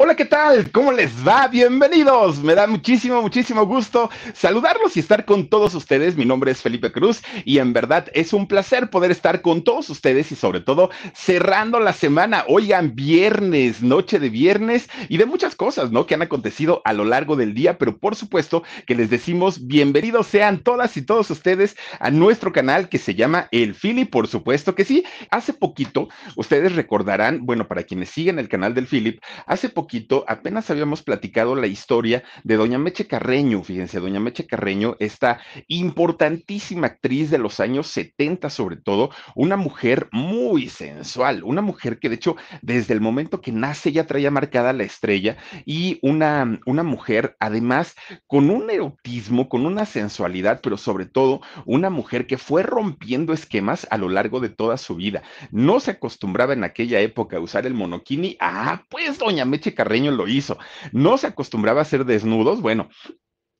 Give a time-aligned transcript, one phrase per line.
[0.00, 0.70] Hola, ¿qué tal?
[0.70, 1.48] ¿Cómo les va?
[1.48, 2.38] Bienvenidos.
[2.38, 6.16] Me da muchísimo, muchísimo gusto saludarlos y estar con todos ustedes.
[6.16, 9.90] Mi nombre es Felipe Cruz y en verdad es un placer poder estar con todos
[9.90, 12.44] ustedes y sobre todo cerrando la semana.
[12.46, 16.06] Oigan, viernes, noche de viernes y de muchas cosas, ¿no?
[16.06, 20.28] Que han acontecido a lo largo del día, pero por supuesto que les decimos bienvenidos
[20.28, 24.76] sean todas y todos ustedes a nuestro canal que se llama El Philly, por supuesto
[24.76, 25.02] que sí.
[25.32, 29.87] Hace poquito, ustedes recordarán, bueno, para quienes siguen el canal del Philip, hace poquito
[30.26, 36.88] apenas habíamos platicado la historia de doña Meche Carreño, fíjense, doña Meche Carreño, esta importantísima
[36.88, 42.16] actriz de los años 70 sobre todo, una mujer muy sensual, una mujer que de
[42.16, 47.36] hecho desde el momento que nace ya traía marcada la estrella y una, una mujer
[47.40, 47.94] además
[48.26, 53.86] con un erotismo, con una sensualidad, pero sobre todo una mujer que fue rompiendo esquemas
[53.90, 55.22] a lo largo de toda su vida.
[55.50, 60.10] No se acostumbraba en aquella época a usar el monokini, ah, pues doña Meche Carreño
[60.10, 60.58] lo hizo.
[60.90, 62.88] No se acostumbraba a hacer desnudos, bueno,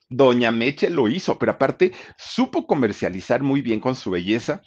[0.09, 4.61] Doña Meche lo hizo, pero aparte supo comercializar muy bien con su belleza,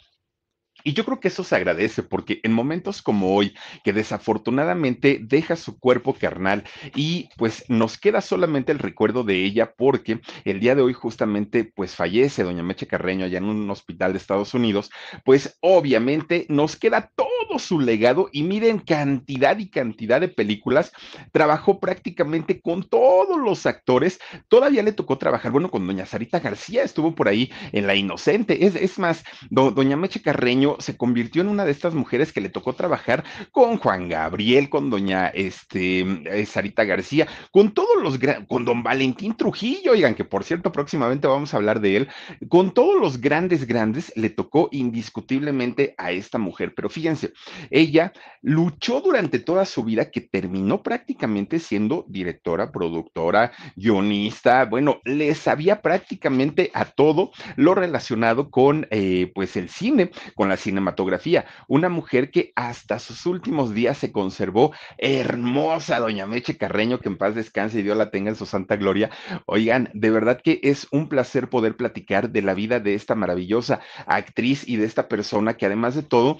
[0.84, 3.54] y yo creo que eso se agradece porque en momentos como hoy,
[3.84, 9.74] que desafortunadamente deja su cuerpo carnal y pues nos queda solamente el recuerdo de ella
[9.76, 14.12] porque el día de hoy justamente pues fallece doña Meche Carreño allá en un hospital
[14.12, 14.90] de Estados Unidos,
[15.24, 20.92] pues obviamente nos queda todo su legado y miren cantidad y cantidad de películas,
[21.32, 26.82] trabajó prácticamente con todos los actores, todavía le tocó trabajar, bueno, con doña Sarita García,
[26.82, 31.48] estuvo por ahí en La Inocente, es, es más, doña Meche Carreño, se convirtió en
[31.48, 36.46] una de estas mujeres que le tocó trabajar con Juan Gabriel, con doña este, eh,
[36.46, 38.18] Sarita García, con todos los,
[38.48, 42.08] con don Valentín Trujillo, oigan, que por cierto próximamente vamos a hablar de él,
[42.48, 47.32] con todos los grandes, grandes, le tocó indiscutiblemente a esta mujer, pero fíjense,
[47.70, 55.34] ella luchó durante toda su vida que terminó prácticamente siendo directora, productora, guionista, bueno, le
[55.34, 61.44] sabía prácticamente a todo lo relacionado con eh, pues el cine, con las cinematografía.
[61.68, 67.18] Una mujer que hasta sus últimos días se conservó hermosa, doña Meche Carreño, que en
[67.18, 69.10] paz descanse y Dios la tenga en su santa gloria.
[69.46, 73.80] Oigan, de verdad que es un placer poder platicar de la vida de esta maravillosa
[74.06, 76.38] actriz y de esta persona que además de todo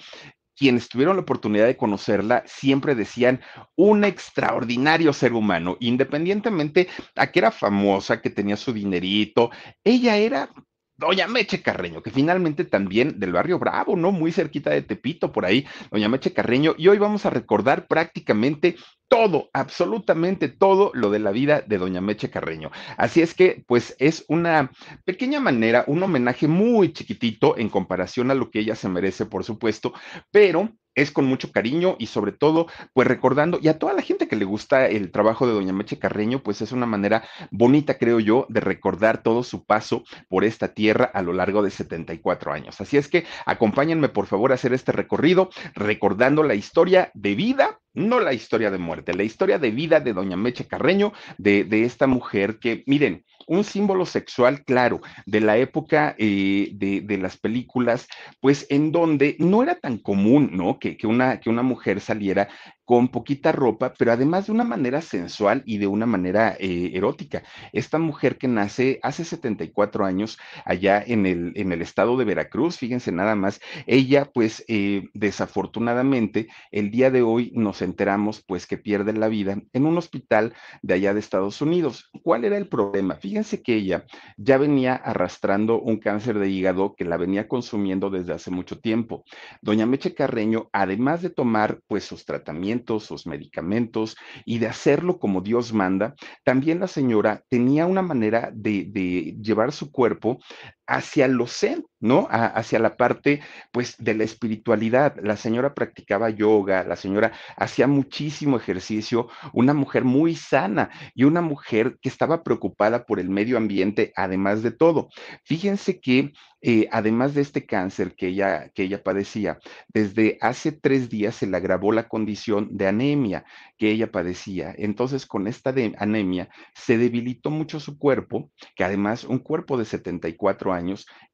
[0.55, 3.41] quienes tuvieron la oportunidad de conocerla siempre decían
[3.75, 9.49] un extraordinario ser humano, independientemente a que era famosa, que tenía su dinerito,
[9.83, 10.49] ella era
[10.97, 14.11] Doña Meche Carreño, que finalmente también del barrio Bravo, ¿no?
[14.11, 16.75] Muy cerquita de Tepito, por ahí, Doña Meche Carreño.
[16.77, 18.75] Y hoy vamos a recordar prácticamente
[19.07, 22.71] todo, absolutamente todo lo de la vida de Doña Meche Carreño.
[22.97, 24.71] Así es que, pues es una
[25.05, 29.43] pequeña manera, un homenaje muy chiquitito en comparación a lo que ella se merece, por
[29.43, 29.93] supuesto,
[30.31, 34.27] pero es con mucho cariño y sobre todo, pues recordando, y a toda la gente
[34.27, 38.19] que le gusta el trabajo de Doña Meche Carreño, pues es una manera bonita, creo
[38.19, 42.79] yo, de recordar todo su paso por esta tierra a lo largo de 74 años.
[42.81, 47.79] Así es que acompáñenme, por favor, a hacer este recorrido, recordando la historia de vida
[47.93, 51.83] no la historia de muerte, la historia de vida de doña Meche Carreño, de, de
[51.83, 57.37] esta mujer que, miren, un símbolo sexual claro de la época eh, de, de, las
[57.37, 58.07] películas,
[58.39, 60.79] pues en donde no era tan común, ¿no?
[60.79, 62.49] Que, que, una, que una mujer saliera
[62.85, 67.43] con poquita ropa, pero además de una manera sensual y de una manera eh, erótica.
[67.71, 72.77] Esta mujer que nace hace 74 años allá en el, en el estado de Veracruz,
[72.77, 78.77] fíjense nada más, ella pues eh, desafortunadamente el día de hoy nos enteramos pues que
[78.77, 82.09] pierde la vida en un hospital de allá de Estados Unidos.
[82.21, 83.15] ¿Cuál era el problema?
[83.15, 84.05] Fíjense que ella
[84.37, 89.23] ya venía arrastrando un cáncer de hígado que la venía consumiendo desde hace mucho tiempo.
[89.61, 94.15] Doña Meche Carreño, además de tomar pues sus tratamientos, tratamientos, sus medicamentos
[94.45, 99.71] y de hacerlo como Dios manda, también la señora tenía una manera de, de llevar
[99.71, 100.39] su cuerpo
[100.87, 102.27] hacia lo zen, ¿no?
[102.29, 103.41] hacia la parte,
[103.71, 105.15] pues, de la espiritualidad.
[105.23, 111.41] La señora practicaba yoga, la señora hacía muchísimo ejercicio, una mujer muy sana y una
[111.41, 115.09] mujer que estaba preocupada por el medio ambiente, además de todo.
[115.43, 116.33] Fíjense que
[116.65, 119.59] eh, además de este cáncer que ella, que ella padecía,
[119.93, 123.43] desde hace tres días se le agravó la condición de anemia
[123.77, 124.73] que ella padecía.
[124.77, 130.71] Entonces, con esta anemia se debilitó mucho su cuerpo, que además un cuerpo de 74
[130.71, 130.72] años,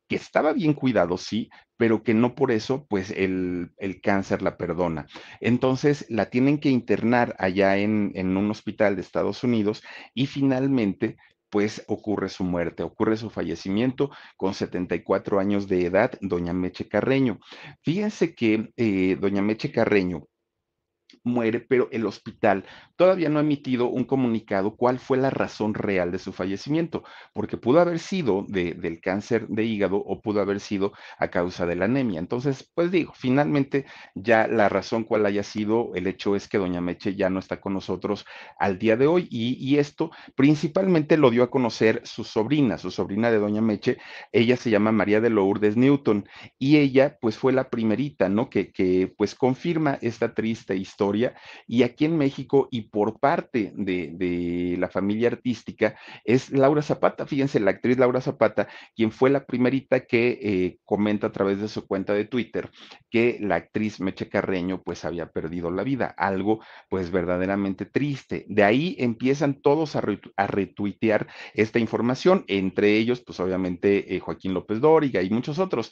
[0.07, 3.71] que estaba bien cuidado, sí, pero que no por eso, pues el,
[4.03, 5.07] cáncer la perdona.
[5.39, 9.83] Entonces, la tienen que internar allá en, en un hospital de Estados Unidos
[10.13, 11.17] y finalmente
[11.49, 17.39] pues ocurre su muerte, ocurre su fallecimiento con 74 años de edad, doña Meche Carreño.
[17.81, 20.27] Fíjense que eh, doña Meche Carreño
[21.23, 26.11] muere, pero el hospital todavía no ha emitido un comunicado cuál fue la razón real
[26.11, 30.93] de su fallecimiento, porque pudo haber sido del cáncer de hígado o pudo haber sido
[31.17, 32.19] a causa de la anemia.
[32.19, 33.85] Entonces, pues digo, finalmente
[34.15, 37.61] ya la razón cuál haya sido, el hecho es que doña Meche ya no está
[37.61, 38.25] con nosotros
[38.57, 42.91] al día de hoy y, y esto principalmente lo dio a conocer su sobrina, su
[42.91, 43.97] sobrina de doña Meche,
[44.31, 46.27] ella se llama María de Lourdes Newton
[46.57, 48.49] y ella pues fue la primerita, ¿no?
[48.49, 51.08] Que, que pues confirma esta triste historia
[51.67, 57.59] y aquí en México y por parte de, la familia artística es Laura Zapata, fíjense,
[57.59, 61.87] la actriz Laura Zapata, quien fue la primerita que eh, comenta a través de su
[61.87, 62.69] cuenta de Twitter
[63.09, 66.59] que la actriz Meche Carreño pues había perdido la vida, algo
[66.89, 68.45] pues verdaderamente triste.
[68.47, 70.01] De ahí empiezan todos a,
[70.47, 75.91] retuitear esta información, entre ellos pues obviamente eh, Joaquín López Dóriga y muchos otros.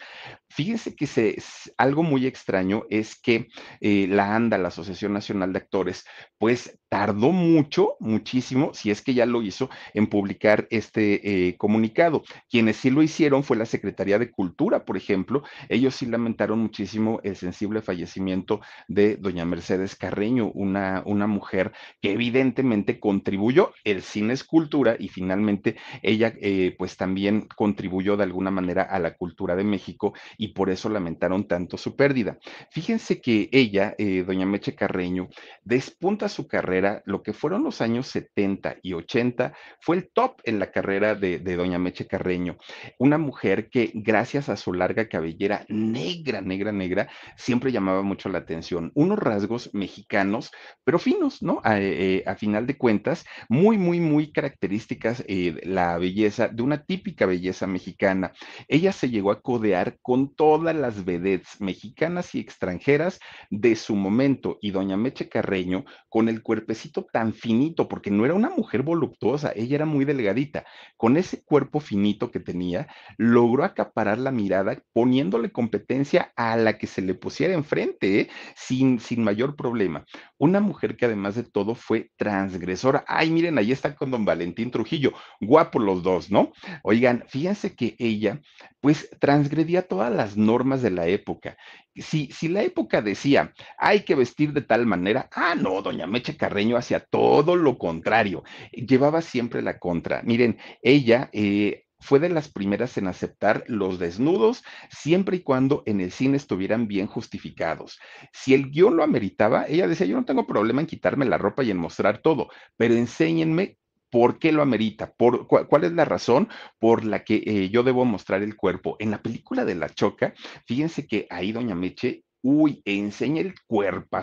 [0.49, 1.37] Fíjense que se,
[1.77, 3.47] algo muy extraño es que
[3.81, 6.05] eh, la ANDA, la Asociación Nacional de Actores,
[6.37, 12.23] pues tardó mucho, muchísimo, si es que ya lo hizo, en publicar este eh, comunicado.
[12.49, 15.43] Quienes sí lo hicieron fue la Secretaría de Cultura, por ejemplo.
[15.69, 22.11] Ellos sí lamentaron muchísimo el sensible fallecimiento de doña Mercedes Carreño, una, una mujer que
[22.11, 28.51] evidentemente contribuyó, el cine es cultura y finalmente ella eh, pues también contribuyó de alguna
[28.51, 32.37] manera a la cultura de México y por eso lamentaron tanto su pérdida.
[32.71, 35.29] Fíjense que ella, eh, doña Meche Carreño,
[35.63, 40.59] despunta su carrera, lo que fueron los años 70 y 80, fue el top en
[40.59, 42.57] la carrera de, doña Meche Carreño,
[42.99, 48.39] una mujer que gracias a su larga cabellera negra, negra, negra, siempre llamaba mucho la
[48.39, 48.91] atención.
[48.95, 50.51] Unos rasgos mexicanos,
[50.83, 51.61] pero finos, ¿no?
[51.63, 57.25] A, eh, final de cuentas, muy, muy, muy características eh, la belleza, de una típica
[57.25, 58.31] belleza mexicana.
[58.67, 63.19] Ella se llegó a codear con todas las vedettes mexicanas y extranjeras
[63.49, 68.33] de su momento y doña Meche Carreño, con el cuerpecito tan finito, porque no era
[68.33, 70.65] una mujer voluptuosa, ella era muy delgadita,
[70.97, 72.87] con ese cuerpo finito que tenía,
[73.17, 78.29] logró acaparar la mirada poniéndole competencia a la que se le pusiera enfrente, ¿eh?
[78.57, 80.05] sin, sin mayor problema.
[80.37, 83.05] Una mujer que además de todo fue transgresora.
[83.07, 86.51] Ay, miren, ahí está con don Valentín Trujillo, guapo los dos, ¿no?
[86.83, 88.41] Oigan, fíjense que ella,
[88.81, 91.55] pues, transgredía todas las normas de la época.
[91.95, 95.29] Si, si la época decía, hay que vestir de tal manera.
[95.33, 96.35] Ah, no, doña Meche
[96.77, 98.43] Hacía todo lo contrario.
[98.71, 100.21] Llevaba siempre la contra.
[100.23, 106.01] Miren, ella eh, fue de las primeras en aceptar los desnudos siempre y cuando en
[106.01, 107.99] el cine estuvieran bien justificados.
[108.33, 111.63] Si el guion lo ameritaba, ella decía, yo no tengo problema en quitarme la ropa
[111.63, 113.77] y en mostrar todo, pero enséñenme
[114.09, 115.11] ¿Por qué lo amerita?
[115.11, 116.47] ¿Por, cuál, es la razón
[116.79, 118.95] por la que eh, yo debo mostrar el cuerpo?
[118.99, 120.33] En la película de La Choca,
[120.65, 124.17] fíjense que ahí Doña Meche, uy, enseña el cuerpo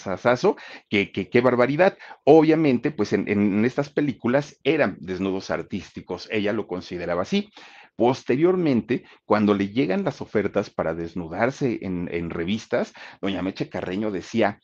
[0.00, 0.56] sasazo,
[0.88, 1.96] que, qué barbaridad.
[2.24, 7.50] Obviamente, pues en, estas películas eran desnudos artísticos, ella lo consideraba así.
[7.96, 14.58] Posteriormente, cuando le llegan las ofertas para desnudarse en, en revistas, doña Meche Carreño decía,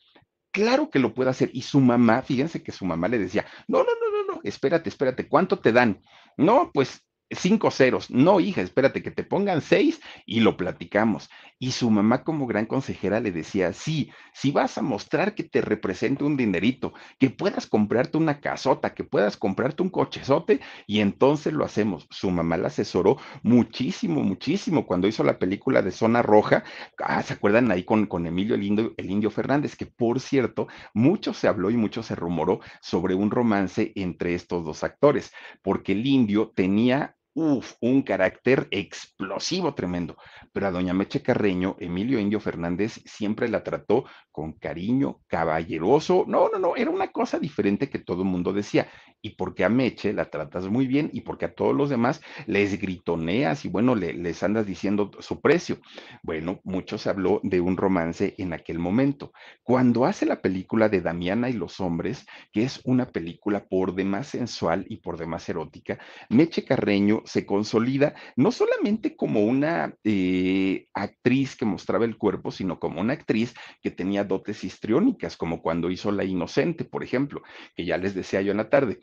[0.51, 1.51] claro que lo puede hacer.
[1.53, 4.89] Y su mamá, fíjense que su mamá le decía, no, no, no, no, no, espérate,
[4.89, 6.01] espérate, ¿cuánto te dan?
[6.35, 8.09] No, pues cinco ceros.
[8.09, 11.29] No, hija, espérate que te pongan seis y lo platicamos.
[11.59, 15.61] Y su mamá como gran consejera le decía, sí, si vas a mostrar que te
[15.61, 21.53] represente un dinerito, que puedas comprarte una casota, que puedas comprarte un cochezote, y entonces
[21.53, 22.07] lo hacemos.
[22.11, 26.63] Su mamá la asesoró muchísimo, muchísimo cuando hizo la película de Zona Roja.
[26.99, 29.75] Ah, ¿se acuerdan ahí con, con Emilio el Indio, el Indio Fernández?
[29.75, 34.63] Que por cierto, mucho se habló y mucho se rumoró sobre un romance entre estos
[34.63, 35.31] dos actores,
[35.63, 40.17] porque el Indio tenía Uf, un carácter explosivo tremendo.
[40.51, 46.25] Pero a doña Meche Carreño, Emilio Indio Fernández siempre la trató con cariño, caballeroso.
[46.27, 48.87] No, no, no, era una cosa diferente que todo el mundo decía.
[49.21, 52.79] Y porque a Meche la tratas muy bien y porque a todos los demás les
[52.81, 55.77] gritoneas y bueno, les andas diciendo su precio.
[56.23, 59.31] Bueno, mucho se habló de un romance en aquel momento.
[59.61, 64.27] Cuando hace la película de Damiana y los hombres, que es una película por demás
[64.27, 71.55] sensual y por demás erótica, Meche Carreño se consolida no solamente como una eh, actriz
[71.55, 76.11] que mostraba el cuerpo, sino como una actriz que tenía dotes histriónicas, como cuando hizo
[76.11, 77.41] La Inocente, por ejemplo,
[77.75, 78.99] que ya les decía yo en la tarde.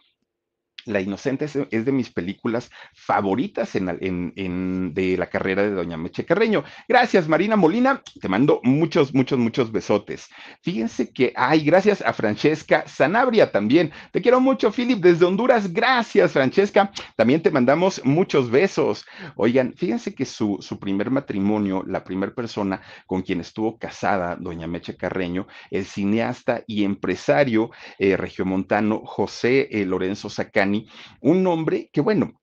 [0.84, 6.64] La Inocente es, de mis películas favoritas en, de la carrera de Doña Meche Carreño.
[6.88, 8.02] Gracias, Marina Molina.
[8.20, 10.28] Te mando muchos, muchos, muchos besotes.
[10.62, 13.92] Fíjense que, ay, gracias a Francesca Sanabria también.
[14.12, 15.72] Te quiero mucho, Philip, desde Honduras.
[15.72, 16.90] Gracias, Francesca.
[17.16, 19.04] También te mandamos muchos besos.
[19.36, 24.66] Oigan, fíjense que su, su primer matrimonio, la primera persona con quien estuvo casada, Doña
[24.66, 30.73] Meche Carreño, el cineasta y empresario eh, regiomontano José eh, Lorenzo Sacani,
[31.20, 32.40] un nombre que, bueno,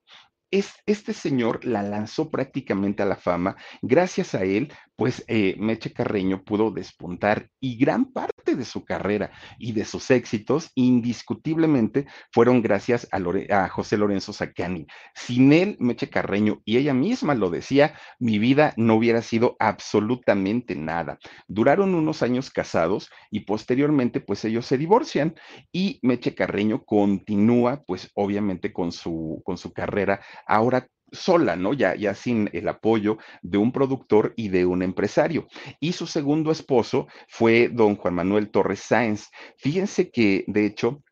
[0.52, 3.56] es, este señor la lanzó prácticamente a la fama.
[3.82, 4.72] Gracias a él,
[5.02, 10.12] pues eh, Meche Carreño pudo despuntar y gran parte de su carrera y de sus
[10.12, 14.86] éxitos indiscutiblemente fueron gracias a, José Lorenzo Sacani.
[15.16, 20.76] Sin él, Meche Carreño, y ella misma lo decía, mi vida no hubiera sido absolutamente
[20.76, 21.18] nada.
[21.48, 25.34] Duraron unos años casados y posteriormente pues ellos se divorcian
[25.72, 31.74] y Meche Carreño continúa pues obviamente con su, con su carrera ahora sola, ¿no?
[31.74, 35.48] Ya, ya sin el apoyo de un productor y de un empresario.
[35.80, 39.30] Y su segundo esposo fue don Juan Manuel Torres Sáenz.
[39.58, 41.04] Fíjense que, de hecho,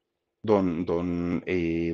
[0.41, 1.93] don, don, eh,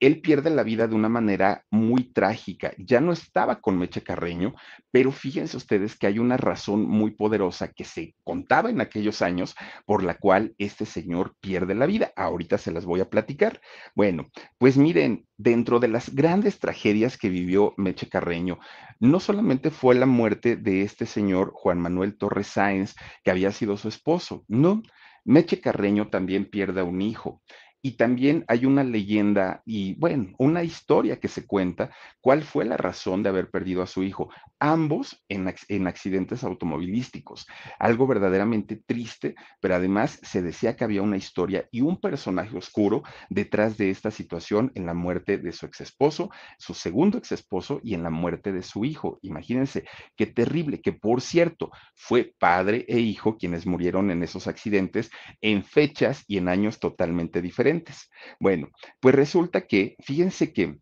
[0.00, 2.72] él pierde la vida de una manera muy trágica.
[2.78, 4.54] Ya no estaba con Meche Carreño,
[4.90, 9.54] pero fíjense ustedes que hay una razón muy poderosa que se contaba en aquellos años
[9.84, 12.12] por la cual este señor pierde la vida.
[12.16, 13.60] Ahorita se las voy a platicar.
[13.94, 18.58] Bueno, pues miren, dentro de las grandes tragedias que vivió Meche Carreño,
[18.98, 23.76] no solamente fue la muerte de este señor Juan Manuel Torres Sáenz, que había sido
[23.76, 24.82] su esposo, no,
[25.24, 27.42] Meche Carreño también pierde a un hijo.
[27.82, 32.76] Y también hay una leyenda y, bueno, una historia que se cuenta cuál fue la
[32.76, 37.46] razón de haber perdido a su hijo, ambos en, en, accidentes automovilísticos.
[37.78, 43.02] Algo verdaderamente triste, pero además se decía que había una historia y un personaje oscuro
[43.30, 47.80] detrás de esta situación en la muerte de su ex esposo, su segundo ex esposo
[47.82, 49.18] y en la muerte de su hijo.
[49.22, 49.84] Imagínense
[50.16, 55.10] qué terrible, que por cierto, fue padre e hijo quienes murieron en esos accidentes
[55.40, 57.69] en fechas y en años totalmente diferentes.
[58.38, 60.78] Bueno, pues resulta que, fíjense que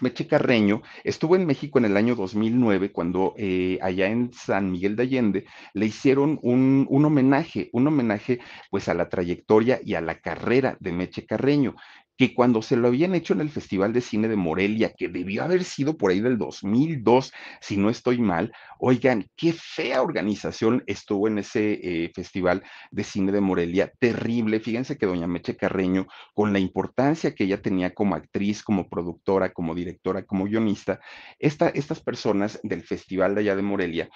[0.00, 4.94] Meche Carreño estuvo en México en el año 2009 cuando eh, allá en San Miguel
[4.94, 10.00] de Allende le hicieron un, un, homenaje, un homenaje pues a la trayectoria y a
[10.00, 11.76] la carrera de Meche Carreño
[12.16, 15.44] que cuando se lo habían hecho en el Festival de Cine de Morelia, que debió
[15.44, 21.28] haber sido por ahí del 2002, si no estoy mal, oigan, qué fea organización estuvo
[21.28, 24.60] en ese eh, Festival de Cine de Morelia, terrible.
[24.60, 29.52] Fíjense que doña Meche Carreño, con la importancia que ella tenía como actriz, como productora,
[29.52, 31.00] como directora, como guionista,
[31.38, 34.08] estas personas del Festival de allá de Morelia,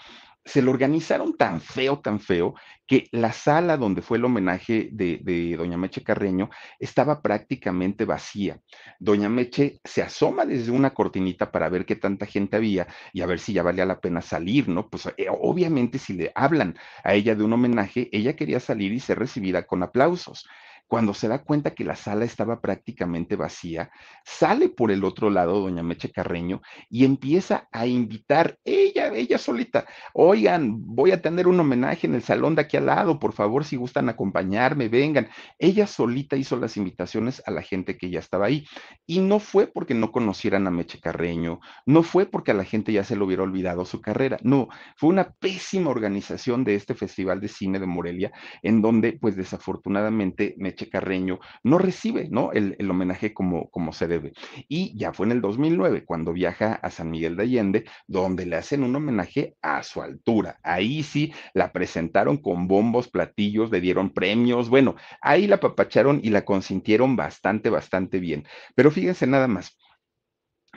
[0.44, 2.54] se lo organizaron tan feo, tan feo,
[2.86, 8.60] que la sala donde fue el homenaje de, Doña Meche Carreño estaba prácticamente vacía.
[8.98, 13.26] Doña Meche se asoma desde una cortinita para ver qué tanta gente había y a
[13.26, 14.88] ver si ya valía la pena salir, ¿no?
[14.88, 19.00] Pues eh, obviamente si le hablan a ella de un homenaje, ella quería salir y
[19.00, 20.46] ser recibida con aplausos.
[20.90, 23.92] Cuando se da cuenta que la sala estaba prácticamente vacía,
[24.24, 29.86] sale por el otro lado doña Meche Carreño y empieza a invitar ella, ella solita,
[30.14, 33.64] oigan, voy a tener un homenaje en el salón de aquí al lado, por favor,
[33.64, 35.28] si gustan acompañarme, vengan.
[35.60, 38.66] Ella solita hizo las invitaciones a la gente que ya estaba ahí.
[39.06, 42.92] Y no fue porque no conocieran a Meche Carreño, no fue porque a la gente
[42.92, 44.66] ya se le hubiera olvidado su carrera, no,
[44.96, 48.32] fue una pésima organización de este Festival de Cine de Morelia,
[48.62, 52.52] en donde, pues desafortunadamente, Meche Carreño no recibe, ¿no?
[52.52, 54.32] El, el homenaje como, como se debe.
[54.68, 58.56] Y ya fue en el 2009, cuando viaja a San Miguel de Allende, donde le
[58.56, 60.58] hacen un homenaje a su altura.
[60.62, 66.30] Ahí sí la presentaron con bombos, platillos, le dieron premios, bueno, ahí la papacharon y
[66.30, 68.46] la consintieron bastante, bastante bien.
[68.74, 69.76] Pero fíjense nada más,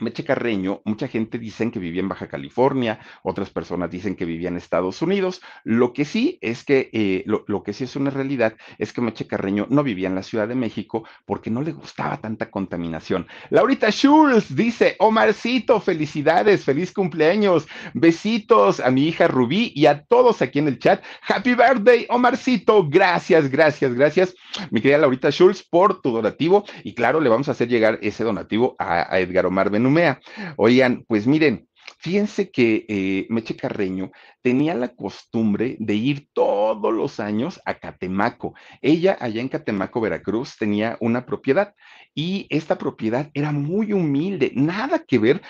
[0.04, 4.50] Meche Carreño, mucha gente dicen que vivía en Baja California, otras personas dicen que vivía
[4.50, 5.42] en Estados Unidos.
[5.64, 9.28] Lo que sí es que, eh, lo, que sí es una realidad es que Meche
[9.28, 13.28] Carreño no vivía en la Ciudad de México porque no le gustaba tanta contaminación.
[13.50, 20.42] Laurita Schulz dice, Omarcito, felicidades, feliz cumpleaños, besitos a mi hija Rubí y a todos
[20.42, 21.04] aquí en el chat.
[21.28, 24.36] Happy birthday, Omarcito, gracias, gracias, gracias,
[24.72, 26.66] mi querida Laurita Schulz, por tu donativo.
[26.84, 30.20] Y claro, le vamos a hacer llegar ese donativo a, a Edgar Omar Ben Numea.
[30.58, 31.68] Oigan, pues miren,
[32.00, 38.56] fíjense que eh, Meche Carreño tenía la costumbre de ir todos los años a Catemaco.
[38.82, 41.76] Ella allá en Catemaco, Veracruz, tenía una propiedad
[42.16, 45.44] y esta propiedad era muy humilde, nada que ver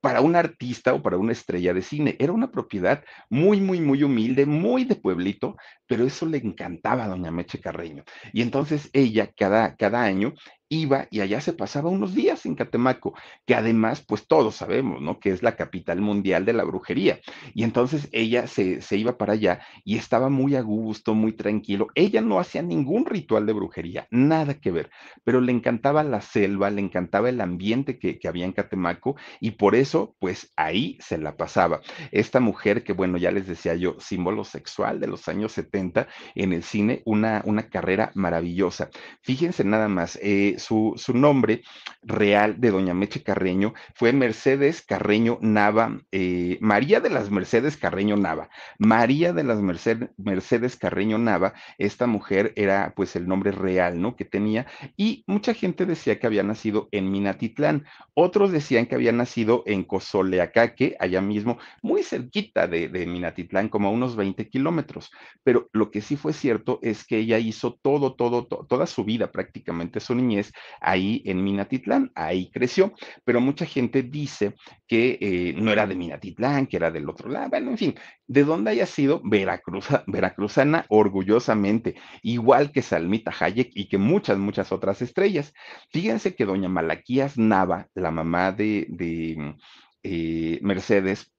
[0.00, 2.16] para un artista o para una estrella de cine.
[2.18, 7.08] Era una propiedad muy, muy, muy humilde, muy de pueblito, pero eso le encantaba a
[7.08, 8.04] doña Meche Carreño.
[8.32, 10.32] Y entonces ella cada, cada año
[10.70, 15.18] iba y allá se pasaba unos días en Catemaco, que además, pues todos sabemos, ¿no?
[15.18, 17.18] Que es la capital mundial de la brujería.
[17.54, 21.88] Y entonces ella se, se, iba para allá y estaba muy a gusto, muy tranquilo.
[21.94, 24.90] Ella no hacía ningún ritual de brujería, nada que ver,
[25.24, 29.52] pero le encantaba la selva, le encantaba el ambiente que, que había en Catemaco y
[29.52, 31.80] por eso, pues ahí se la pasaba.
[32.12, 36.52] Esta mujer que, bueno, ya les decía yo, símbolo sexual de los años 70 en
[36.52, 38.90] el cine, una, una carrera maravillosa.
[39.22, 41.62] Fíjense nada más, eh, su, nombre
[42.02, 48.16] real de doña Meche Carreño fue Mercedes Carreño Nava, eh, María de las Mercedes Carreño
[48.16, 48.48] Nava.
[48.78, 54.14] María de las Mercedes, Mercedes Carreño Nava, esta mujer era pues el nombre real, ¿no?
[54.14, 59.12] Que tenía y mucha gente decía que había nacido en Minatitlán, otros decían que había
[59.12, 65.10] nacido en Cozoleacaque, allá mismo, muy cerquita de, de Minatitlán, como a unos 20 kilómetros.
[65.42, 69.04] Pero lo que sí fue cierto es que ella hizo todo, todo, todo toda su
[69.04, 70.49] vida, prácticamente su niñez,
[70.80, 72.92] ahí en Minatitlán, ahí creció,
[73.24, 74.54] pero mucha gente dice
[74.86, 77.94] que eh, no era de Minatitlán, que era del otro lado, bueno, en fin,
[78.26, 84.72] de dónde haya sido Veracruz, veracruzana orgullosamente, igual que Salmita Hayek y que muchas, muchas
[84.72, 85.52] otras estrellas.
[85.90, 89.56] Fíjense que doña Malaquías Nava, la mamá de, de
[90.02, 91.32] eh, Mercedes,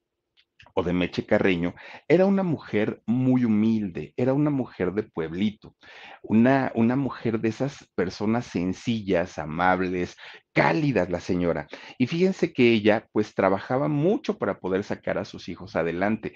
[0.74, 1.74] o de Meche Carreño,
[2.08, 5.74] era una mujer muy humilde, era una mujer de pueblito,
[6.22, 10.16] una, una mujer de esas personas sencillas, amables,
[10.52, 11.66] cálidas la señora.
[11.98, 16.34] Y fíjense que ella pues trabajaba mucho para poder sacar a sus hijos adelante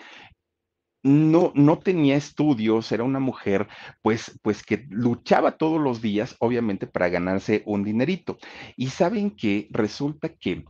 [1.06, 3.68] no, no tenía estudios, era una mujer
[4.02, 8.38] pues, pues que luchaba todos los días, obviamente, para ganarse un dinerito.
[8.76, 10.64] Y saben que resulta que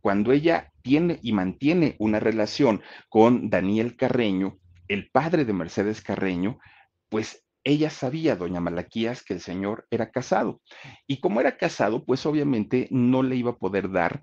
[0.00, 6.60] cuando ella tiene y mantiene una relación con Daniel Carreño, el padre de Mercedes Carreño,
[7.08, 10.62] pues ella sabía, doña Malaquías, que el señor era casado.
[11.08, 14.22] Y como era casado, pues obviamente no le iba a poder dar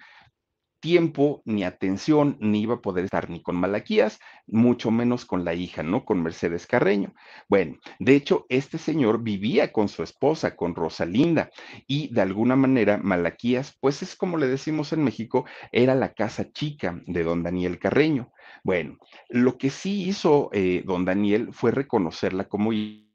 [0.84, 5.54] tiempo ni atención, ni iba a poder estar ni con Malaquías, mucho menos con la
[5.54, 6.04] hija, ¿no?
[6.04, 7.14] Con Mercedes Carreño.
[7.48, 11.52] Bueno, de hecho, este señor vivía con su esposa, con Rosalinda,
[11.88, 16.52] y de alguna manera Malaquías, pues es como le decimos en México, era la casa
[16.52, 18.34] chica de don Daniel Carreño.
[18.62, 18.98] Bueno,
[19.30, 23.13] lo que sí hizo eh, don Daniel fue reconocerla como hija,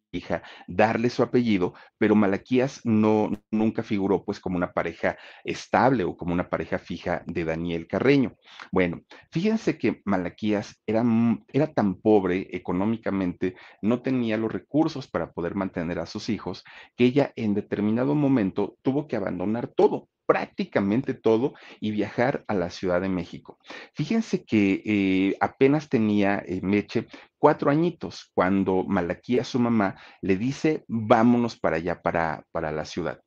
[0.66, 6.33] darle su apellido, pero Malaquías no nunca figuró pues como una pareja estable o como
[6.33, 8.37] una pareja fija de Daniel Carreño.
[8.73, 11.05] Bueno, fíjense que Malaquías era,
[11.53, 16.64] era tan pobre económicamente, no tenía los recursos para poder mantener a sus hijos,
[16.97, 22.68] que ella en determinado momento tuvo que abandonar todo prácticamente todo y viajar a la
[22.68, 23.58] Ciudad de México.
[23.94, 27.06] Fíjense que eh, apenas tenía eh, Meche
[27.38, 33.22] cuatro añitos cuando Malaquía, su mamá, le dice, vámonos para allá, para, para la ciudad.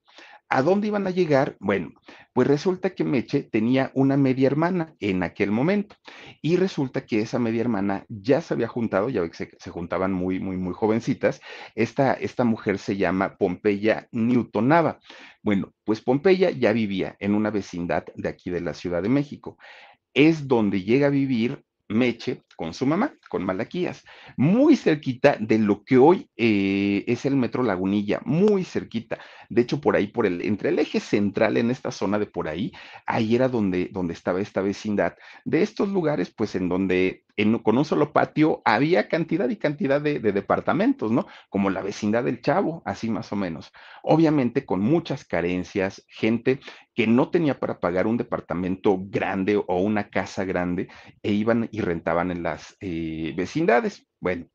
[0.53, 1.55] ¿A dónde iban a llegar?
[1.61, 1.93] Bueno,
[2.33, 5.95] pues resulta que Meche tenía una media hermana en aquel momento
[6.41, 9.69] y resulta que esa media hermana ya se había juntado, ya ve que se, se
[9.71, 11.39] juntaban muy, muy, muy jovencitas.
[11.73, 14.99] Esta, esta mujer se llama Pompeya Newtonava.
[15.41, 19.57] Bueno, pues Pompeya ya vivía en una vecindad de aquí de la Ciudad de México.
[20.13, 24.03] Es donde llega a vivir Meche con su mamá, con Malaquías,
[24.37, 29.19] muy cerquita de lo que hoy eh, es el Metro Lagunilla, muy cerquita.
[29.49, 32.47] De hecho, por ahí, por el, entre el eje central en esta zona de por
[32.47, 32.71] ahí,
[33.05, 35.15] ahí era donde, donde estaba esta vecindad.
[35.45, 37.23] De estos lugares, pues en donde
[37.63, 41.27] con un solo patio había cantidad y cantidad de, de departamentos, ¿no?
[41.49, 43.71] Como la vecindad del Chavo, así más o menos.
[44.03, 46.59] Obviamente con muchas carencias, gente
[46.93, 50.87] que no tenía para pagar un departamento grande o una casa grande
[51.23, 54.07] e iban y rentaban en las eh, vecindades.
[54.19, 54.47] Bueno,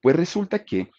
[0.00, 0.90] pues resulta que,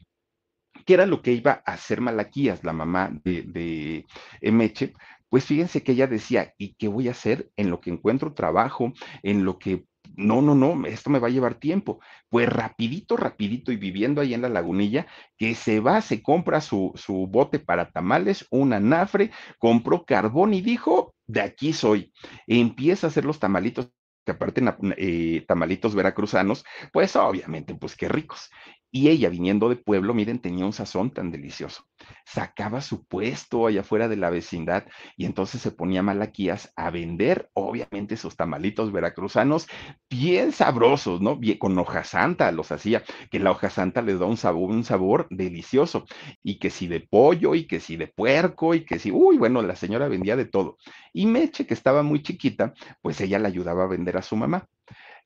[0.86, 4.06] ¿qué era lo que iba a hacer Malaquías, la mamá de, de
[4.42, 4.94] Emeche?
[5.30, 8.92] Pues fíjense que ella decía, ¿y qué voy a hacer en lo que encuentro trabajo,
[9.24, 9.86] en lo que
[10.16, 12.00] no, no, no, esto me va a llevar tiempo.
[12.30, 16.92] Pues rapidito, rapidito y viviendo ahí en la lagunilla, que se va, se compra su,
[16.96, 22.14] su bote para tamales, un anafre, compró carbón y dijo, de aquí soy.
[22.48, 23.90] Empieza a hacer los tamalitos
[24.26, 24.62] que aparte
[24.98, 28.52] eh, tamalitos veracruzanos, pues obviamente, pues qué ricos.
[28.94, 31.86] Y ella, viniendo de pueblo, miren, tenía un sazón tan delicioso.
[32.26, 37.50] Sacaba su puesto allá afuera de la vecindad y entonces se ponía Malaquías a vender,
[37.54, 39.68] obviamente, sus tamalitos veracruzanos
[40.10, 41.38] bien sabrosos, ¿no?
[41.38, 44.84] Bien, con hoja santa los hacía, que la hoja santa les da un sabor, un
[44.84, 46.06] sabor delicioso.
[46.44, 49.62] Y que si de pollo, y que si de puerco, y que si, uy, bueno,
[49.62, 50.78] la señora vendía de todo.
[51.14, 54.68] Y Meche, que estaba muy chiquita, pues ella le ayudaba a vender a su mamá.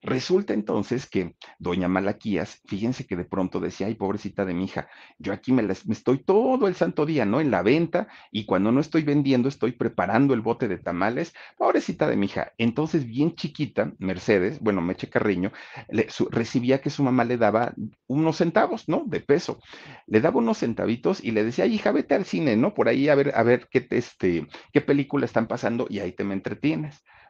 [0.05, 4.87] Resulta entonces que doña Malaquías, fíjense que de pronto decía, ay, pobrecita de mi hija,
[5.17, 7.41] yo aquí me, estoy todo el santo día, ¿no?
[7.41, 12.07] En la venta y cuando no estoy vendiendo estoy preparando el bote de tamales, pobrecita
[12.07, 12.51] de mi hija.
[12.59, 15.51] Entonces, bien chiquita, Mercedes, bueno, Meche Carriño,
[15.89, 17.73] le, su, recibía que su mamá le daba
[18.05, 19.05] unos centavos, ¿no?
[19.07, 19.59] De peso.
[20.05, 22.75] Le daba unos centavitos y le decía, ay, hija, vete al cine, ¿no?
[22.75, 26.11] Por ahí a ver, a ver qué, te, este, qué película están pasando y ahí
[26.11, 27.03] te me entretienes.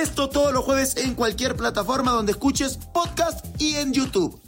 [0.00, 4.40] Esto todos los jueves en cualquier plataforma donde escuches podcast y en YouTube.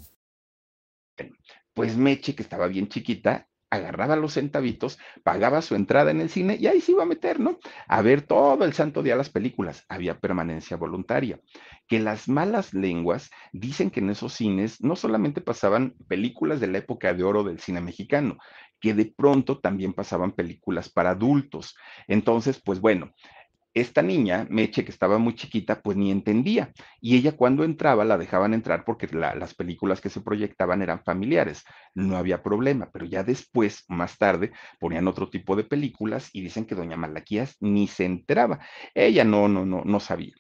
[1.75, 6.57] Pues Meche, que estaba bien chiquita, agarraba los centavitos, pagaba su entrada en el cine
[6.61, 7.59] y ahí se iba a meter, ¿no?
[7.89, 9.85] A ver todo el santo día las películas.
[9.89, 11.41] Había permanencia voluntaria.
[11.89, 16.79] Que las malas lenguas dicen que en esos cines no solamente pasaban películas de la
[16.79, 18.39] época de oro del cine mexicano,
[18.81, 21.77] que de pronto también pasaban películas para adultos.
[22.07, 23.13] Entonces, pues bueno,
[23.75, 26.73] esta niña, Meche, que estaba muy chiquita, pues ni entendía.
[27.01, 31.03] Y ella cuando entraba la dejaban entrar porque la, las películas que se proyectaban eran
[31.05, 31.65] familiares.
[31.95, 36.67] No había problema, pero ya después, más tarde, ponían otro tipo de películas y dicen
[36.67, 38.61] que doña Malaquías ni se enteraba.
[38.95, 40.35] Ella no, no, no, no sabía.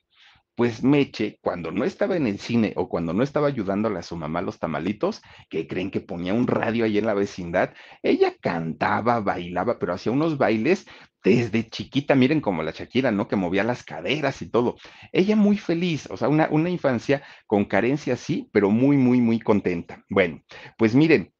[0.54, 4.16] Pues Meche, cuando no estaba en el cine o cuando no estaba ayudándole a su
[4.16, 9.20] mamá los tamalitos, que creen que ponía un radio ahí en la vecindad, ella cantaba,
[9.20, 10.86] bailaba, pero hacía unos bailes
[11.24, 13.26] desde chiquita, miren como la Shakira, ¿no?
[13.26, 14.76] Que movía las caderas y todo.
[15.12, 19.40] Ella muy feliz, o sea, una, una infancia con carencia, sí, pero muy, muy, muy
[19.40, 20.04] contenta.
[20.10, 20.42] Bueno,
[20.76, 21.32] pues miren,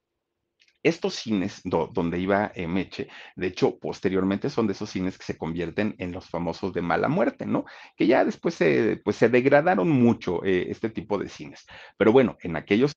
[0.83, 5.25] estos cines do, donde iba eh, Meche, de hecho, posteriormente son de esos cines que
[5.25, 7.65] se convierten en los famosos de mala muerte, ¿no?
[7.97, 11.67] Que ya después se, pues, se degradaron mucho eh, este tipo de cines.
[11.97, 12.93] Pero bueno, en aquellos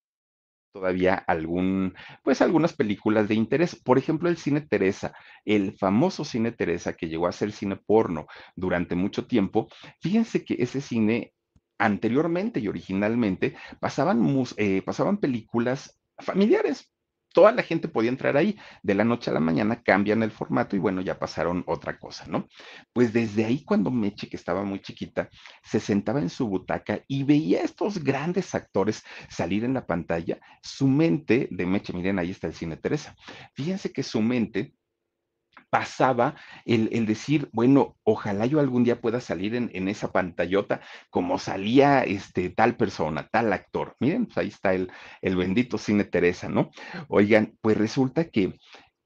[0.74, 1.94] todavía algún,
[2.24, 3.76] pues algunas películas de interés.
[3.76, 5.14] Por ejemplo, el cine Teresa,
[5.46, 9.68] el famoso cine Teresa que llegó a ser cine porno durante mucho tiempo.
[10.02, 11.34] Fíjense que ese cine
[11.78, 14.22] anteriormente y originalmente pasaban,
[14.58, 16.92] eh, pasaban películas familiares,
[17.34, 18.58] toda la gente podía entrar ahí.
[18.82, 22.26] De la noche a la mañana cambian el formato y bueno, ya pasaron otra cosa,
[22.28, 22.48] ¿no?
[22.94, 25.30] Pues desde ahí cuando Meche, que estaba muy chiquita,
[25.64, 30.40] se sentaba en su butaca y veía a estos grandes actores salir en la pantalla,
[30.62, 33.16] su mente de Meche, miren, ahí está el cine Teresa.
[33.54, 34.74] Fíjense que su mente
[35.74, 40.82] pasaba el, el, decir, bueno, ojalá yo algún día pueda salir en, en, esa pantallota
[41.10, 43.96] como salía este, tal persona, tal actor.
[44.00, 44.92] Miren, pues ahí está el,
[45.24, 46.70] el bendito cine Teresa, ¿no?
[47.08, 48.60] Oigan, pues resulta que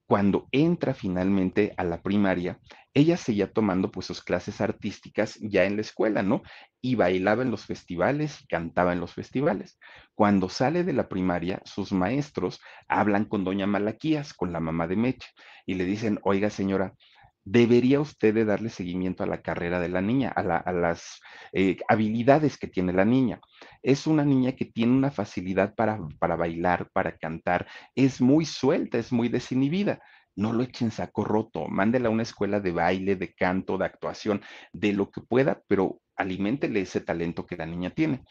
[0.08, 2.60] cuando entra finalmente a la primaria,
[2.97, 6.41] ella seguía tomando pues sus clases artísticas ya en la escuela, ¿no?
[6.81, 9.77] Y bailaba en los festivales y cantaba en los festivales.
[10.15, 14.95] Cuando sale de la primaria, sus maestros hablan con doña Malaquías, con la mamá de
[14.95, 15.29] Meche,
[15.67, 16.95] y le dicen, oiga señora,
[17.43, 21.21] debería usted de darle seguimiento a la carrera de la niña, a, las
[21.53, 23.39] eh, habilidades que tiene la niña.
[23.83, 28.97] Es una niña que tiene una facilidad para, para bailar, para cantar, es muy suelta,
[28.97, 30.01] es muy desinhibida
[30.38, 34.41] no lo echen saco roto, mándela a una escuela de baile, de canto, de actuación,
[34.71, 38.23] de lo que pueda, pero aliméntele ese talento que la niña tiene.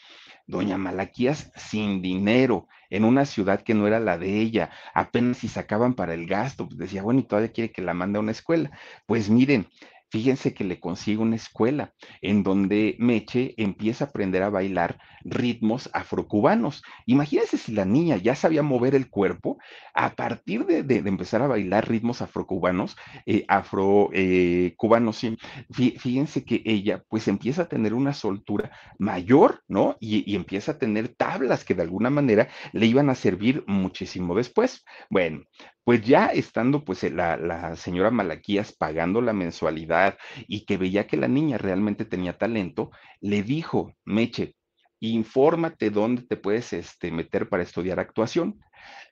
[0.47, 5.49] Doña Malaquías sin dinero, en una ciudad que no era la de ella, apenas si
[5.49, 8.31] sacaban para el gasto, pues decía, bueno, y todavía quiere que la mande a una
[8.31, 8.71] escuela.
[9.07, 9.67] Pues miren,
[10.11, 11.93] Fíjense que le consigue una escuela
[12.23, 16.83] en donde Meche empieza a aprender a bailar ritmos afrocubanos.
[17.07, 19.59] Imagínense si la niña ya sabía mover el cuerpo,
[19.95, 25.37] a partir de, empezar a bailar ritmos afrocubanos, eh, afrocubanos, eh,
[25.69, 29.97] fíjense que ella pues empieza a tener una soltura mayor, ¿no?
[29.99, 34.35] Y, y empieza a tener tablas que de alguna manera le iban a servir muchísimo
[34.37, 34.85] después.
[35.11, 35.43] Bueno,
[35.87, 40.19] pues ya estando pues eh, la, la, señora Malaquías pagando la mensualidad
[40.49, 44.57] y que veía que la niña realmente tenía talento, le dijo, Meche,
[44.99, 48.59] infórmate dónde te puedes este, meter para estudiar actuación.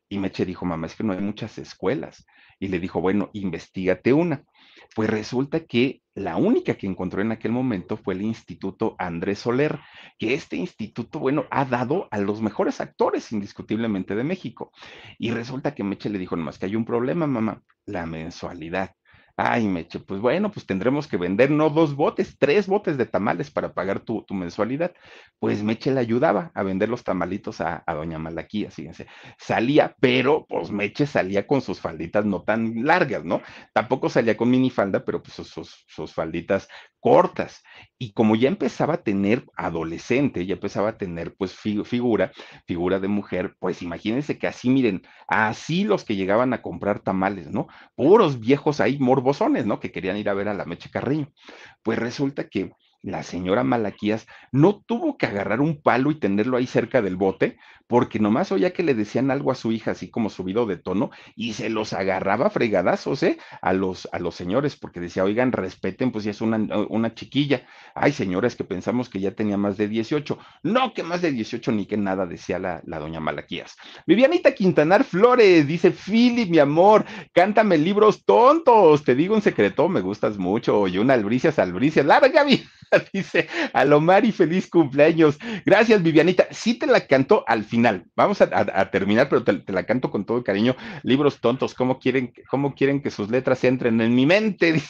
[0.08, 2.26] Y Meche dijo, mamá, es que no hay muchas escuelas.
[2.58, 4.42] Y le dijo, bueno, investigate una.
[4.94, 9.80] Pues resulta que la única que encontró en aquel momento fue el Instituto Andrés Soler,
[10.18, 14.72] que este instituto, bueno, ha dado a los mejores actores indiscutiblemente de México.
[15.18, 18.94] Y resulta que Meche le dijo nomás que hay un problema, mamá, la mensualidad.
[19.36, 23.50] Ay, Meche, pues bueno, pues tendremos que vender no dos botes, tres botes de tamales
[23.50, 24.92] para pagar tu, mensualidad.
[25.40, 29.08] Pues Meche le ayudaba a vender los tamalitos a, doña Malaquía, fíjense.
[29.36, 33.42] Salía, pero pues Meche salía con sus falditas no tan largas, ¿no?
[33.72, 36.68] Tampoco salía con minifalda, pero pues sus, sus falditas
[37.04, 37.62] cortas.
[37.98, 42.32] Y como ya empezaba a tener adolescente, ya empezaba a tener pues figura,
[42.66, 47.50] figura de mujer, pues imagínense que así, miren, así los que llegaban a comprar tamales,
[47.50, 47.68] ¿no?
[47.94, 49.80] Puros viejos ahí morbosones, ¿no?
[49.80, 51.30] Que querían ir a ver a la Meche Carreño.
[51.82, 52.70] Pues resulta que
[53.02, 57.58] la señora Malaquías no tuvo que agarrar un palo y tenerlo ahí cerca del bote,
[57.86, 61.10] porque nomás oía que le decían algo a su hija, así como subido de tono,
[61.36, 63.38] y se los agarraba fregadazos, ¿eh?
[63.60, 66.56] A los, a los señores, porque decía, oigan, respeten, pues ya es una,
[66.88, 67.66] una chiquilla.
[67.94, 70.38] Ay, señores, que pensamos que ya tenía más de 18.
[70.62, 73.76] No, que más de 18 ni que nada, decía la, la doña Malaquías.
[74.06, 80.00] Vivianita Quintanar Flores, dice, Philip, mi amor, cántame libros tontos, te digo un secreto, me
[80.00, 82.64] gustas mucho, y una albricias, albricias, larga vida.
[83.12, 85.38] dice Alomari, feliz cumpleaños.
[85.64, 86.46] Gracias, Vivianita.
[86.50, 87.64] Sí te la canto al.
[88.16, 90.76] Vamos a, terminar, pero te, la canto con todo cariño.
[91.02, 94.82] Libros tontos, ¿cómo quieren, cómo quieren que sus letras entren en mi mente?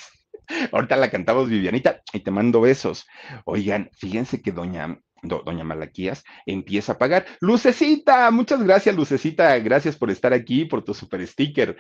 [0.73, 3.07] Ahorita la cantamos, Vivianita, y te mando besos.
[3.45, 7.25] Oigan, fíjense que doña, doña Malaquías empieza a pagar.
[7.41, 11.77] Lucecita, muchas gracias, Lucecita, gracias por estar aquí, por tu super sticker.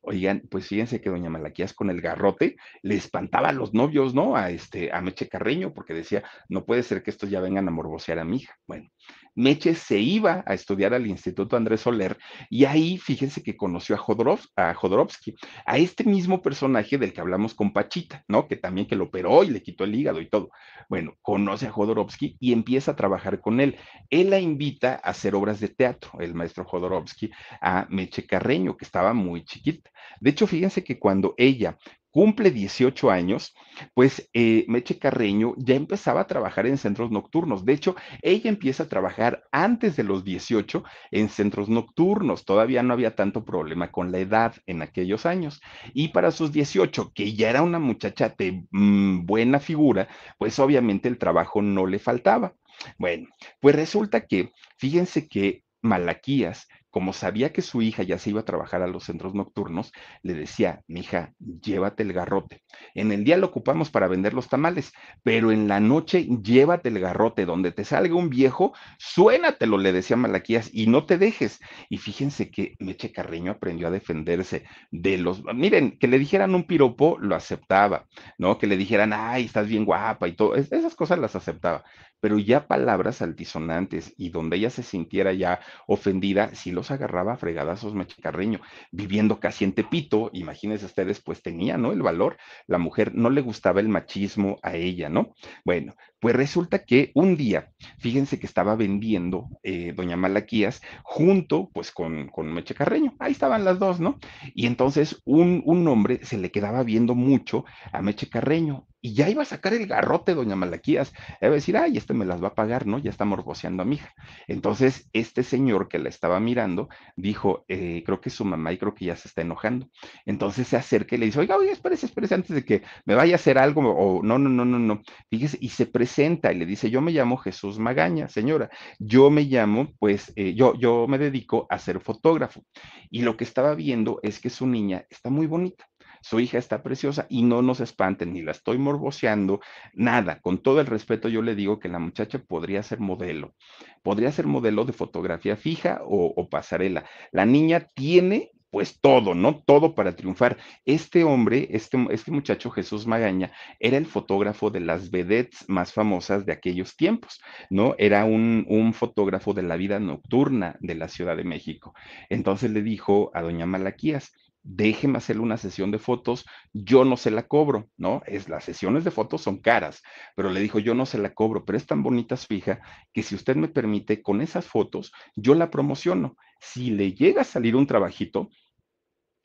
[0.00, 4.36] Oigan, pues fíjense que doña Malaquías con el garrote le espantaba a los novios, ¿no?
[4.36, 7.70] A este, a Meche Carreño, porque decía, no puede ser que estos ya vengan a
[7.70, 8.56] morbosear a mi hija.
[8.66, 8.90] Bueno,
[9.38, 12.18] Meche se iba a estudiar al Instituto Andrés Soler
[12.50, 17.72] y ahí fíjense que conoció a, Jodorowsky, a este mismo personaje del que hablamos con
[17.72, 18.48] Pachita, ¿no?
[18.48, 20.50] Que también que lo operó y le quitó el hígado y todo.
[20.88, 23.76] Bueno, conoce a Jodorowsky y empieza a trabajar con él.
[24.10, 28.86] Él la invita a hacer obras de teatro, el maestro Jodorowsky, a Meche Carreño, que
[28.86, 29.88] estaba muy chiquita.
[30.20, 31.78] De hecho, fíjense que cuando ella
[32.10, 33.54] cumple 18 años,
[33.94, 37.64] pues eh, Meche Carreño ya empezaba a trabajar en centros nocturnos.
[37.64, 42.44] De hecho, ella empieza a trabajar antes de los 18 en centros nocturnos.
[42.44, 45.60] Todavía no había tanto problema con la edad en aquellos años.
[45.94, 51.08] Y para sus 18, que ya era una muchacha de mm, buena figura, pues obviamente
[51.08, 52.54] el trabajo no le faltaba.
[52.98, 53.28] Bueno,
[53.60, 58.44] pues resulta que, fíjense que Malaquías como sabía que su hija ya se iba a
[58.44, 62.62] trabajar a los centros nocturnos, le decía, mija, llévate el garrote.
[62.94, 67.00] En el día lo ocupamos para vender los tamales, pero en la noche llévate el
[67.00, 67.44] garrote.
[67.44, 71.60] Donde te salga un viejo, suénatelo, le decía Malaquías, y no te dejes.
[71.88, 76.64] Y fíjense que Meche Carreño aprendió a defenderse de los, miren, que le dijeran un
[76.64, 78.06] piropo, lo aceptaba,
[78.38, 78.58] ¿no?
[78.58, 81.84] Que le dijeran, ay, estás bien guapa y todo, esas cosas las aceptaba
[82.20, 87.36] pero ya palabras altisonantes y donde ella se sintiera ya ofendida, sí los agarraba a
[87.36, 91.92] fregadazos Meche Carreño, viviendo casi en Tepito, imagínense ustedes, pues tenía, ¿no?
[91.92, 95.34] El valor, la mujer no le gustaba el machismo a ella, ¿no?
[95.64, 101.92] Bueno, pues resulta que un día, fíjense que estaba vendiendo eh, doña Malaquías junto, pues
[101.92, 104.18] con, con Meche Carreño, ahí estaban las dos, ¿no?
[104.54, 109.28] Y entonces un, un hombre se le quedaba viendo mucho a Meche Carreño y ya
[109.28, 111.12] iba a sacar el garrote, doña Malaquías.
[111.40, 112.98] Iba a decir, ay, este me las va a pagar, ¿no?
[112.98, 114.12] Ya está morboceando a mi hija.
[114.46, 118.78] Entonces, este señor que la estaba mirando dijo, eh, creo que es su mamá y
[118.78, 119.88] creo que ya se está enojando.
[120.26, 123.34] Entonces se acerca y le dice, oiga, oiga, espérese, espérese antes de que me vaya
[123.34, 125.02] a hacer algo, o no, no, no, no, no.
[125.30, 128.70] Fíjese, y se presenta y le dice, yo me llamo Jesús Magaña, señora.
[128.98, 132.64] Yo me llamo, pues, eh, yo, yo me dedico a ser fotógrafo.
[133.10, 135.87] Y lo que estaba viendo es que su niña está muy bonita
[136.20, 139.60] su hija está preciosa y no nos espanten, ni la estoy morboceando,
[139.94, 140.40] nada.
[140.40, 143.54] Con todo el respeto, yo le digo que la muchacha podría ser modelo,
[144.02, 147.04] podría ser modelo de fotografía fija o, pasarela.
[147.32, 149.62] La niña tiene pues todo, ¿no?
[149.62, 150.58] Todo para triunfar.
[150.84, 153.50] Este hombre, este, este muchacho Jesús Magaña,
[153.80, 157.94] era el fotógrafo de las vedettes más famosas de aquellos tiempos, ¿no?
[157.98, 161.94] Era un, fotógrafo de la vida nocturna de la Ciudad de México.
[162.28, 164.32] Entonces le dijo a doña Malaquías,
[164.70, 168.20] déjeme hacerle una sesión de fotos, yo no se la cobro, ¿no?
[168.26, 170.02] Es, las sesiones de fotos son caras,
[170.36, 172.80] pero le dijo, yo no se la cobro, pero es tan bonita su hija
[173.14, 176.36] que si usted me permite, con esas fotos, yo la promociono.
[176.60, 178.50] Si le llega a salir un trabajito,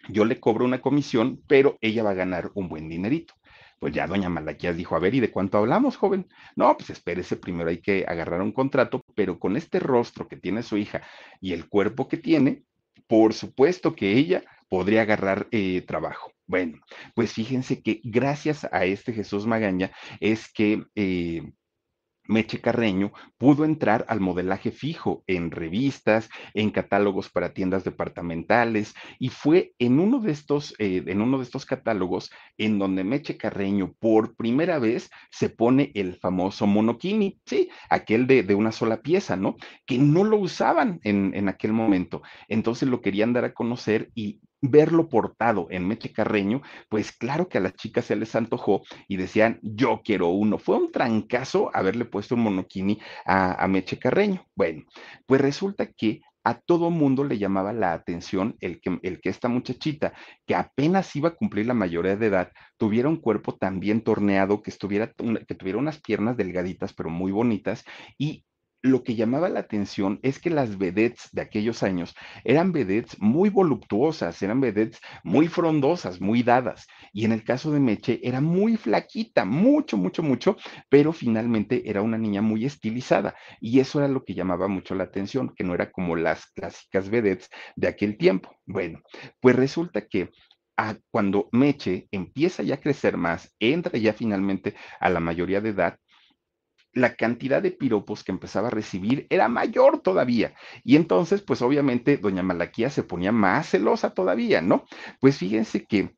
[0.09, 3.33] yo le cobro una comisión, pero ella va a ganar un buen dinerito.
[3.79, 6.27] Pues ya doña Malaquías dijo, a ver, ¿y de cuánto hablamos, joven?
[6.57, 10.63] No, pues espérese, primero hay que agarrar un contrato, pero con este rostro que tiene
[10.63, 11.01] su hija
[11.39, 12.65] y el cuerpo que tiene,
[13.07, 16.31] por supuesto que ella podría agarrar eh, trabajo.
[16.47, 16.79] Bueno,
[17.13, 21.43] pues fíjense que gracias a este Jesús Magaña es que eh,
[22.27, 29.29] Meche Carreño pudo entrar al modelaje fijo en revistas, en catálogos para tiendas departamentales y
[29.29, 33.93] fue en uno de estos, eh, en uno de estos catálogos en donde Meche Carreño
[33.99, 39.35] por primera vez se pone el famoso monokini, sí, aquel de, de una sola pieza,
[39.35, 39.55] ¿no?
[39.85, 42.23] Que no lo usaban en, en aquel momento.
[42.47, 47.57] Entonces lo querían dar a conocer y verlo portado en Meche Carreño, pues claro que
[47.57, 50.57] a las chicas se les antojó y decían, yo quiero uno.
[50.57, 54.45] Fue un trancazo haberle puesto un monoquini a, a Meche Carreño.
[54.55, 54.83] Bueno,
[55.25, 60.13] pues resulta que a todo mundo le llamaba la atención el que, esta muchachita,
[60.45, 64.61] que apenas iba a cumplir la mayoría de edad, tuviera un cuerpo tan bien torneado,
[64.61, 67.85] que, estuviera, que tuviera unas piernas delgaditas pero muy bonitas
[68.17, 68.45] y
[68.83, 73.49] lo que llamaba la atención es que las vedettes de aquellos años eran vedettes muy
[73.49, 76.85] voluptuosas, eran vedettes muy frondosas, muy dadas.
[77.13, 80.57] Y en el caso de Meche era muy flaquita, mucho, mucho, mucho,
[80.89, 83.35] pero finalmente era una niña muy estilizada.
[83.61, 87.09] Y eso era lo que llamaba mucho la atención, que no era como las clásicas
[87.09, 88.53] vedettes de aquel tiempo.
[88.65, 89.01] Bueno,
[89.39, 90.29] pues resulta que
[91.09, 95.97] cuando Meche empieza ya a crecer más, entra ya finalmente a la mayoría de edad,
[96.93, 100.53] la cantidad de piropos que empezaba a recibir era mayor todavía.
[100.83, 104.85] Y entonces, pues obviamente, doña Malaquía se ponía más celosa todavía, ¿no?
[105.19, 106.15] Pues fíjense que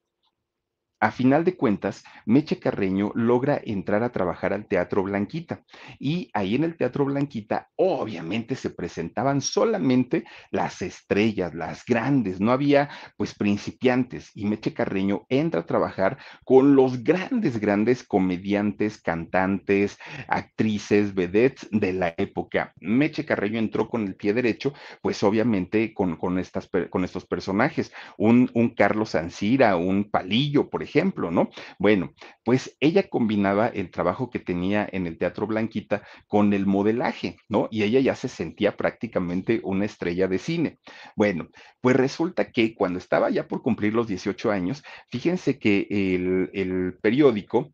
[0.99, 5.63] a final de cuentas, Meche Carreño logra entrar a trabajar al Teatro Blanquita
[5.99, 12.51] y ahí en el Teatro Blanquita obviamente se presentaban solamente las estrellas, las grandes, no
[12.51, 19.97] había pues principiantes y Meche Carreño entra a trabajar con los grandes, grandes comediantes, cantantes,
[20.27, 22.73] actrices, vedettes de la época.
[22.79, 26.41] Meche Carreño entró con el pie derecho, pues obviamente con, con,
[26.89, 31.49] con estos personajes, un, un Carlos Ancira, un Palillo, por ejemplo, ¿no?
[31.79, 37.37] Bueno, pues ella combinaba el trabajo que tenía en el Teatro Blanquita con el modelaje,
[37.49, 37.67] ¿no?
[37.71, 40.79] Y ella ya se sentía prácticamente una estrella de cine.
[41.15, 41.49] Bueno,
[41.81, 46.97] pues resulta que cuando estaba ya por cumplir los 18 años, fíjense que el, el
[47.01, 47.73] periódico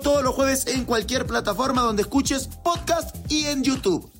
[0.00, 4.10] todos los jueves en cualquier plataforma donde escuches podcast y en YouTube.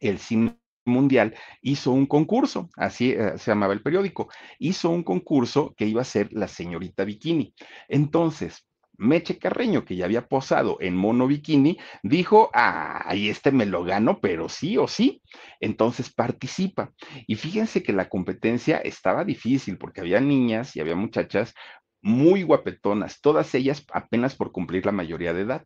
[0.00, 4.28] El cine mundial hizo un concurso, así eh, se llamaba el periódico,
[4.58, 7.54] hizo un concurso que iba a ser la señorita bikini.
[7.88, 13.82] Entonces, Meche Carreño, que ya había posado en mono bikini, dijo, ay, este me lo
[13.82, 15.20] gano, pero sí o sí.
[15.60, 16.92] Entonces participa.
[17.26, 21.54] Y fíjense que la competencia estaba difícil porque había niñas y había muchachas
[22.04, 25.64] muy guapetonas, todas ellas apenas por cumplir la mayoría de edad.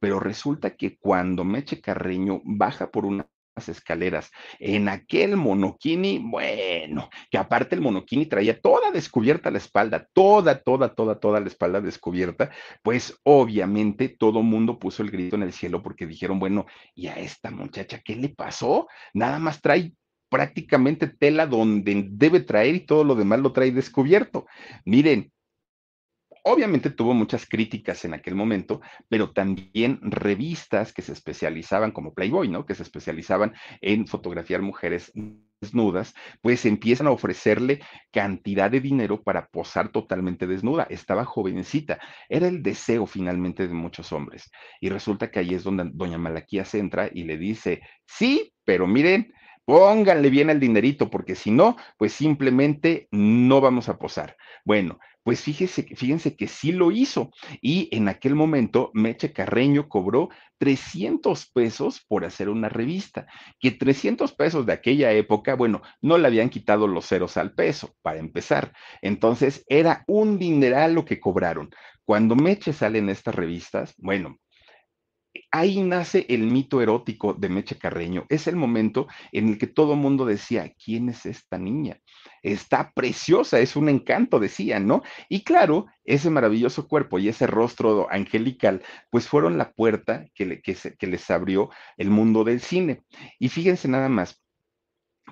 [0.00, 3.28] Pero resulta que cuando Meche Carreño baja por una
[3.68, 10.60] escaleras en aquel monoquini, bueno, que aparte el monoquini traía toda descubierta la espalda, toda,
[10.60, 12.50] toda, toda, toda la espalda descubierta,
[12.82, 17.14] pues obviamente todo mundo puso el grito en el cielo porque dijeron, bueno, ¿y a
[17.14, 18.88] esta muchacha qué le pasó?
[19.12, 19.92] Nada más trae
[20.28, 24.46] prácticamente tela donde debe traer y todo lo demás lo trae descubierto.
[24.84, 25.32] Miren,
[26.46, 32.48] Obviamente tuvo muchas críticas en aquel momento, pero también revistas que se especializaban como Playboy,
[32.48, 32.66] ¿no?
[32.66, 35.10] Que se especializaban en fotografiar mujeres
[35.62, 37.80] desnudas, pues empiezan a ofrecerle
[38.12, 40.86] cantidad de dinero para posar totalmente desnuda.
[40.90, 44.50] Estaba jovencita, era el deseo finalmente de muchos hombres.
[44.82, 48.86] Y resulta que ahí es donde doña Malaquía se entra y le dice, sí, pero
[48.86, 49.32] miren,
[49.64, 54.36] pónganle bien el dinerito, porque si no, pues simplemente no vamos a posar.
[54.64, 57.30] Bueno, pues fíjese, fíjense que sí lo hizo.
[57.62, 63.26] Y en aquel momento, Meche Carreño cobró 300 pesos por hacer una revista,
[63.58, 67.94] que 300 pesos de aquella época, bueno, no le habían quitado los ceros al peso,
[68.02, 68.72] para empezar.
[69.00, 71.70] Entonces, era un dineral lo que cobraron.
[72.04, 74.38] Cuando Meche sale en estas revistas, bueno,
[75.50, 78.26] ahí nace el mito erótico de Meche Carreño.
[78.28, 81.98] Es el momento en el que todo mundo decía, ¿quién es esta niña?
[82.42, 85.02] Está preciosa, es un encanto, decían, ¿no?
[85.28, 91.06] Y claro, ese maravilloso cuerpo y ese rostro angelical, pues fueron la puerta que, que
[91.06, 93.02] les abrió el mundo del cine.
[93.38, 94.43] Y fíjense nada más,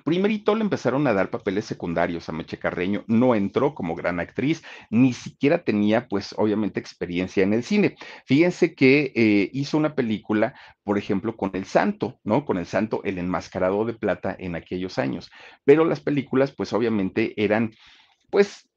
[0.05, 4.62] Primerito le empezaron a dar papeles secundarios a Meche Carreño, no entró como gran actriz,
[4.90, 7.97] ni siquiera tenía, pues, obviamente, experiencia en el cine.
[8.26, 12.45] Fíjense que eh, hizo una película, por ejemplo, con El Santo, ¿no?
[12.45, 15.30] Con El Santo, el enmascarado de plata en aquellos años.
[15.64, 17.72] Pero las películas, pues, obviamente, eran,
[18.30, 18.68] pues,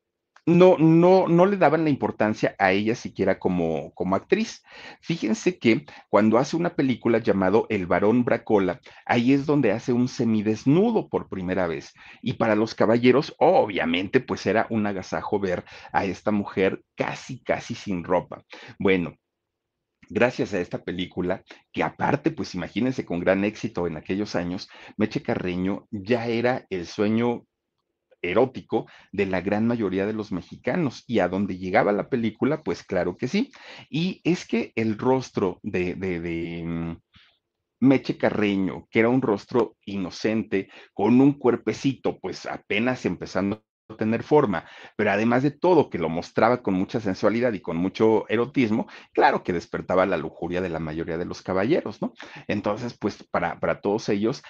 [0.45, 4.63] no, no, no le daban la importancia a ella siquiera como, como actriz.
[5.01, 10.07] Fíjense que cuando hace una película llamado El varón Bracola, ahí es donde hace un
[10.07, 11.93] semidesnudo por primera vez.
[12.21, 17.73] Y para los caballeros, obviamente, pues era un agasajo ver a esta mujer casi, casi
[17.73, 18.43] sin ropa.
[18.77, 19.15] Bueno,
[20.09, 25.21] gracias a esta película, que aparte, pues imagínense con gran éxito en aquellos años, Meche
[25.21, 27.45] Carreño ya era el sueño
[28.31, 31.03] erótico de la gran mayoría de los mexicanos.
[31.07, 33.51] Y a donde llegaba la película, pues claro que sí.
[33.89, 36.97] Y es que el rostro de, de, mm,
[37.81, 44.23] Meche Carreño, que era un rostro inocente, con un cuerpecito, pues apenas empezando a tener
[44.23, 44.65] forma,
[44.95, 49.43] pero además de todo, que lo mostraba con mucha sensualidad y con mucho erotismo, claro
[49.43, 52.13] que despertaba la lujuria de la mayoría de los caballeros, ¿no?
[52.47, 54.41] Entonces, pues para, para todos ellos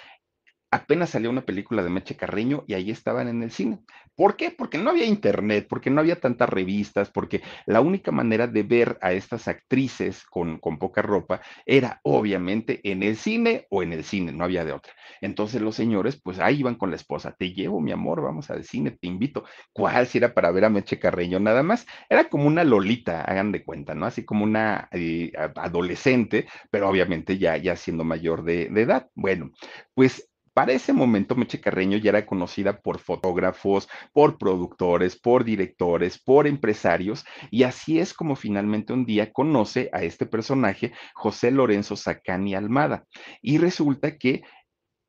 [0.75, 3.79] apenas salió una película de Meche Carreño y ahí estaban en el cine.
[4.15, 4.51] ¿Por qué?
[4.51, 8.97] Porque no había internet, porque no había tantas revistas, porque la única manera de ver
[9.01, 14.03] a estas actrices con, con poca ropa era obviamente en el cine o en el
[14.03, 14.93] cine, no había de otra.
[15.21, 18.63] Entonces los señores, pues ahí iban con la esposa, te llevo mi amor, vamos al
[18.63, 19.43] cine, te invito.
[19.73, 21.85] ¿Cuál si era para ver a Meche Carreño nada más?
[22.09, 24.05] Era como una lolita, hagan de cuenta, ¿no?
[24.05, 29.09] Así como una eh, adolescente, pero obviamente ya, ya siendo mayor de, de edad.
[29.15, 29.51] Bueno,
[29.93, 36.17] pues para ese momento, Meche Carreño ya era conocida por fotógrafos, por productores, por directores,
[36.17, 41.97] por empresarios, y así es como finalmente un día conoce a este personaje, José Lorenzo
[41.97, 43.03] Sacani Almada.
[43.41, 44.43] Y resulta que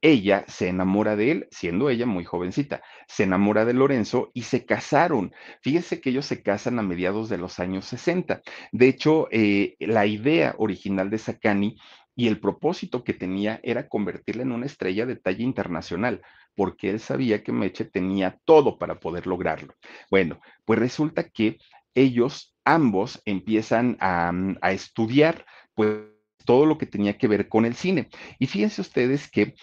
[0.02, 4.66] ella se enamora de él, siendo ella muy jovencita, se enamora de Lorenzo y se
[4.66, 5.32] casaron.
[5.62, 8.42] Fíjese que ellos se casan a mediados de los años 60.
[8.72, 11.76] De hecho, eh, la idea original de Sacani
[12.16, 16.22] y el propósito que tenía era convertirla en una estrella de talla internacional,
[16.54, 19.74] porque él sabía que Meche tenía todo para poder lograrlo.
[20.10, 21.58] Bueno, pues resulta que
[21.94, 25.44] ellos ambos empiezan a, mm, estudiar,
[25.74, 26.00] pues
[26.44, 28.08] todo lo que tenía que ver con el cine.
[28.38, 29.54] Y fíjense ustedes que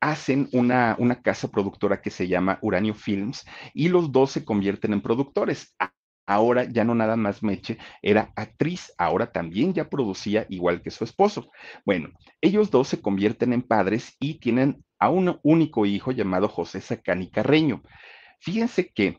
[0.00, 4.92] hacen una, una, casa productora que se llama Uranio Films y los dos se convierten
[4.92, 5.74] en productores.
[6.26, 11.04] Ahora ya no nada más Meche era actriz, ahora también ya producía igual que su
[11.04, 11.50] esposo.
[11.84, 12.10] Bueno,
[12.40, 17.28] ellos dos se convierten en padres y tienen a un único hijo llamado José Sacani
[17.28, 17.82] Carreño.
[18.40, 19.18] Fíjense que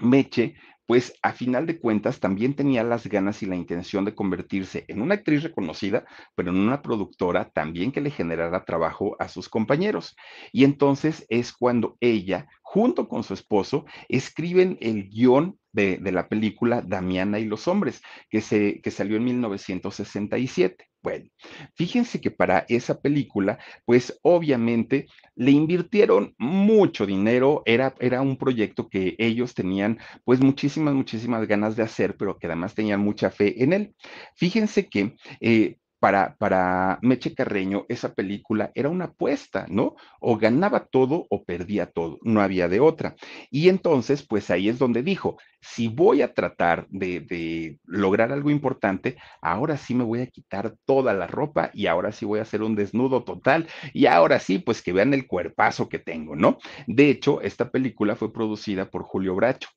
[0.00, 0.54] Meche,
[0.86, 5.02] pues a final de cuentas también tenía las ganas y la intención de convertirse en
[5.02, 10.16] una actriz reconocida, pero en una productora también que le generara trabajo a sus compañeros.
[10.52, 16.82] Y entonces es cuando ella, junto con su esposo, escriben el guion de, la película
[16.82, 20.88] Damiana y los hombres, que, se, que salió en 1967.
[21.02, 21.26] Bueno,
[21.74, 25.06] fíjense que para esa película, pues obviamente
[25.36, 31.76] le invirtieron mucho dinero, era, era un proyecto que ellos tenían pues muchísimas, muchísimas ganas
[31.76, 33.94] de hacer, pero que además tenían mucha fe en él.
[34.34, 39.96] Fíjense que eh, para, para Meche Carreño esa película era una apuesta, ¿no?
[40.20, 43.16] O ganaba todo o perdía todo, no había de otra.
[43.50, 48.50] Y entonces, pues ahí es donde dijo, si voy a tratar de, de, lograr algo
[48.50, 52.42] importante, ahora sí me voy a quitar toda la ropa y ahora sí voy a
[52.42, 56.58] hacer un desnudo total y ahora sí, pues que vean el cuerpazo que tengo, ¿no?
[56.86, 59.68] De hecho, esta película fue producida por Julio Bracho.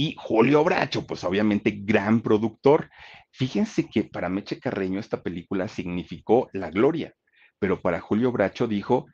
[0.00, 2.88] Y Julio Bracho, pues obviamente gran productor.
[3.32, 7.14] Fíjense que para Meche Carreño esta película significó la gloria,
[7.58, 9.06] pero para Julio Bracho dijo,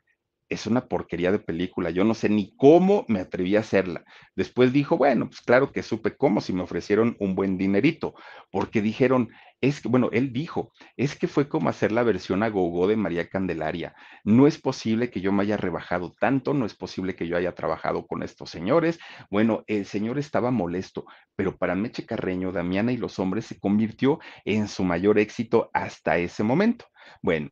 [0.47, 4.03] es una porquería de película, yo no sé ni cómo me atreví a hacerla.
[4.35, 8.13] Después dijo, bueno, pues claro que supe cómo si me ofrecieron un buen dinerito,
[8.51, 9.29] porque dijeron,
[9.61, 12.95] es que, bueno, él dijo, es que fue como hacer la versión a gogo de
[12.95, 13.95] María Candelaria.
[14.23, 17.53] No es posible que yo me haya rebajado tanto, no es posible que yo haya
[17.55, 18.99] trabajado con estos señores.
[19.29, 24.19] Bueno, el señor estaba molesto, pero para Meche Carreño, Damiana y los hombres se convirtió
[24.43, 26.85] en su mayor éxito hasta ese momento.
[27.21, 27.49] Bueno,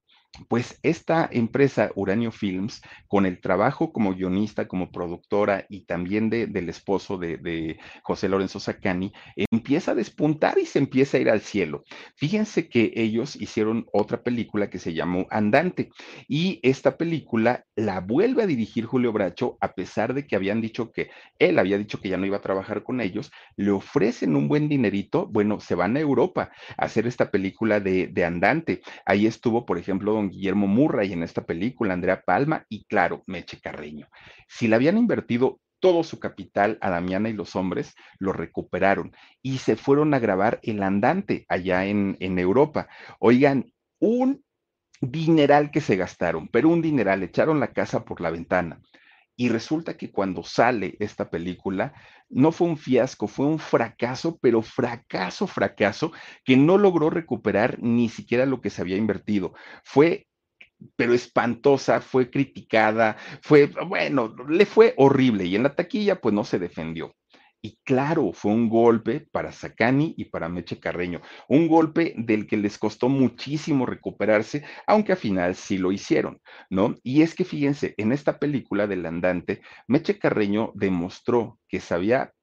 [0.48, 6.70] pues esta empresa Uranio Films, con el trabajo como guionista, como productora y también del
[6.70, 11.84] esposo de, José Lorenzo Sacani, empieza a despuntar y se empieza a ir al cielo.
[12.16, 15.90] Fíjense que ellos hicieron otra película que se llamó Andante
[16.28, 20.92] y esta película la vuelve a dirigir Julio Bracho a pesar de que habían dicho
[20.92, 21.10] que
[21.40, 24.68] él había dicho que ya no iba a trabajar con ellos, le ofrecen un buen
[24.68, 28.82] dinerito, bueno, se van a Europa a hacer esta película de, de Andante.
[29.06, 34.07] Ahí estuvo, por ejemplo, Guillermo Murray en esta película, Andrea Palma y claro, Meche Carreño.
[34.47, 39.11] Si le habían invertido todo su capital a Damiana y los hombres, lo recuperaron
[39.41, 42.88] y se fueron a grabar El Andante allá en, en Europa.
[43.19, 44.43] Oigan, un
[45.01, 48.80] dineral que se gastaron, pero un dineral, echaron la casa por la ventana.
[49.36, 51.94] Y resulta que cuando sale esta película,
[52.30, 56.12] no fue un fiasco, fue un fracaso, pero fracaso, fracaso,
[56.44, 59.54] que no logró recuperar ni siquiera lo que se había invertido.
[59.84, 60.28] Fue
[60.96, 66.44] pero espantosa, fue criticada, fue, bueno, le fue horrible y en la taquilla pues no
[66.44, 67.16] se defendió.
[67.66, 72.57] Y claro, fue un golpe para Sacani y para Meche Carreño, un golpe del que
[72.57, 76.95] les costó muchísimo recuperarse, aunque al final sí lo hicieron, ¿no?
[77.03, 82.34] Y es que fíjense, en esta película del andante, Meche Carreño demostró que sabía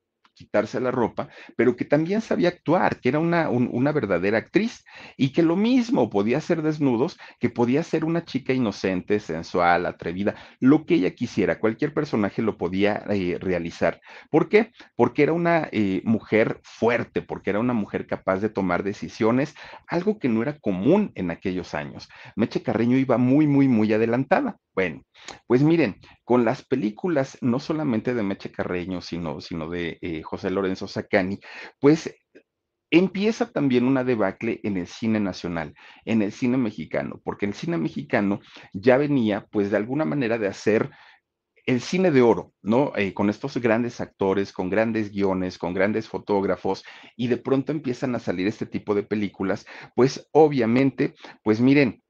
[0.41, 4.84] quitarse la ropa, pero que también sabía actuar, que era una, una verdadera actriz
[5.18, 10.34] y que lo mismo podía hacer desnudos, que podía ser una chica inocente, sensual, atrevida,
[10.59, 14.01] lo que ella quisiera, cualquier personaje lo podía eh, realizar.
[14.30, 14.72] ¿Por qué?
[14.97, 19.55] Porque era una eh, mujer fuerte, porque era una mujer capaz de tomar decisiones,
[19.86, 22.09] algo que no era común en aquellos años.
[22.34, 24.57] Meche Carreño iba muy, muy, muy adelantada.
[24.72, 25.03] Bueno,
[25.47, 30.50] pues miren, con las películas no solamente de Meche Carreño, sino, sino de eh, José
[30.50, 31.40] Lorenzo Sacani,
[31.80, 32.14] pues
[32.90, 35.74] empieza también una debacle en el cine nacional,
[36.04, 38.40] en el cine mexicano, porque el cine mexicano
[38.72, 40.90] ya venía, pues de alguna manera, de hacer
[41.66, 42.92] el cine de oro, ¿no?
[42.96, 46.84] Eh, con estos grandes actores, con grandes guiones, con grandes fotógrafos,
[47.16, 52.02] y de pronto empiezan a salir este tipo de películas, pues obviamente, pues miren,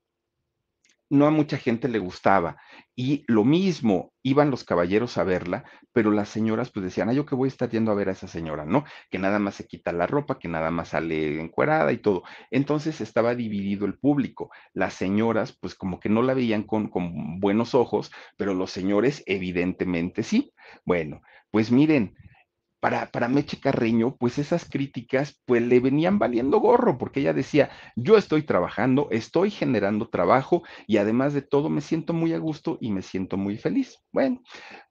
[1.11, 2.56] no a mucha gente le gustaba.
[2.96, 7.26] Y lo mismo, iban los caballeros a verla, pero las señoras pues decían, ah, yo
[7.26, 8.84] que voy a estar yendo a ver a esa señora, ¿no?
[9.11, 12.22] Que nada más se quita la ropa, que nada más sale encuerada y todo.
[12.50, 14.50] Entonces estaba dividido el público.
[14.72, 19.22] Las señoras pues como que no la veían con, con buenos ojos, pero los señores
[19.26, 20.52] evidentemente sí.
[20.84, 22.14] Bueno, pues miren,
[22.81, 27.70] para, para Meche Carreño, pues esas críticas pues le venían valiendo gorro, porque ella decía,
[27.95, 32.78] yo estoy trabajando, estoy generando trabajo y además de todo me siento muy a gusto
[32.81, 33.99] y me siento muy feliz.
[34.12, 34.43] Bueno,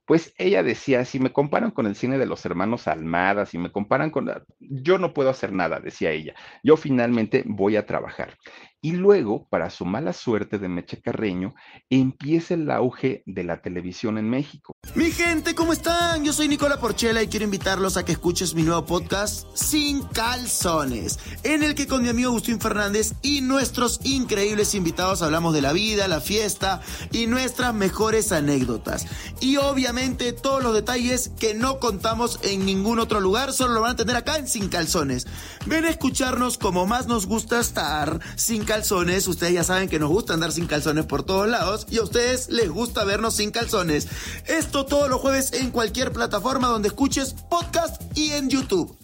[0.05, 3.71] pues ella decía, si me comparan con el cine de los hermanos Almada, si me
[3.71, 4.27] comparan con...
[4.59, 6.33] Yo no puedo hacer nada, decía ella.
[6.63, 8.35] Yo finalmente voy a trabajar.
[8.81, 11.53] Y luego, para su mala suerte de Meche Carreño,
[11.89, 14.71] empieza el auge de la televisión en México.
[14.95, 16.23] Mi gente, ¿cómo están?
[16.23, 21.19] Yo soy Nicola Porchela y quiero invitarlos a que escuches mi nuevo podcast Sin Calzones,
[21.43, 25.73] en el que con mi amigo Agustín Fernández y nuestros increíbles invitados hablamos de la
[25.73, 26.79] vida, la fiesta
[27.11, 29.07] y nuestras mejores anécdotas.
[29.41, 33.91] Y obviamente todos los detalles que no contamos en ningún otro lugar, solo lo van
[33.91, 35.27] a tener acá en Sin Calzones.
[35.65, 39.27] Ven a escucharnos como más nos gusta estar, sin calzones.
[39.27, 42.49] Ustedes ya saben que nos gusta andar sin calzones por todos lados y a ustedes
[42.49, 44.07] les gusta vernos sin calzones.
[44.47, 48.95] Esto todos los jueves en cualquier plataforma donde escuches podcast y en YouTube.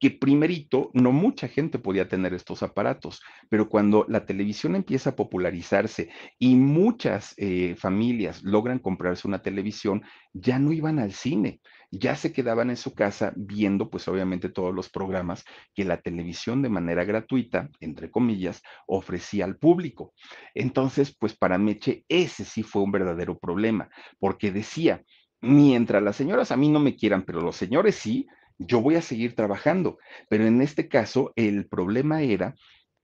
[0.00, 5.16] que primerito no mucha gente podía tener estos aparatos, pero cuando la televisión empieza a
[5.16, 10.02] popularizarse y muchas eh, familias logran comprarse una televisión,
[10.34, 11.60] ya no iban al cine,
[11.98, 16.62] ya se quedaban en su casa viendo pues obviamente todos los programas que la televisión
[16.62, 20.12] de manera gratuita, entre comillas, ofrecía al público.
[20.54, 23.88] Entonces, pues para Meche ese sí fue un verdadero problema,
[24.18, 25.02] porque decía,
[25.40, 28.26] mientras las señoras a mí no me quieran, pero los señores sí,
[28.58, 29.98] yo voy a seguir trabajando.
[30.28, 32.54] Pero en este caso, el problema era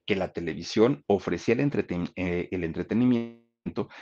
[0.06, 1.60] que la televisión ofrecía el,
[2.16, 3.40] eh, entretenimiento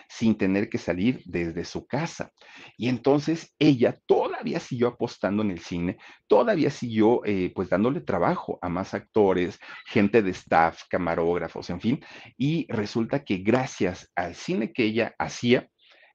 [0.08, 2.32] sin tener que salir desde su casa.
[2.76, 3.98] Y entonces ella
[4.38, 9.58] todavía siguió apostando en el cine, todavía siguió eh, pues dándole trabajo a más actores,
[9.84, 12.00] gente de staff, camarógrafos, en fin.
[12.36, 15.68] Y resulta que gracias al cine que ella hacía,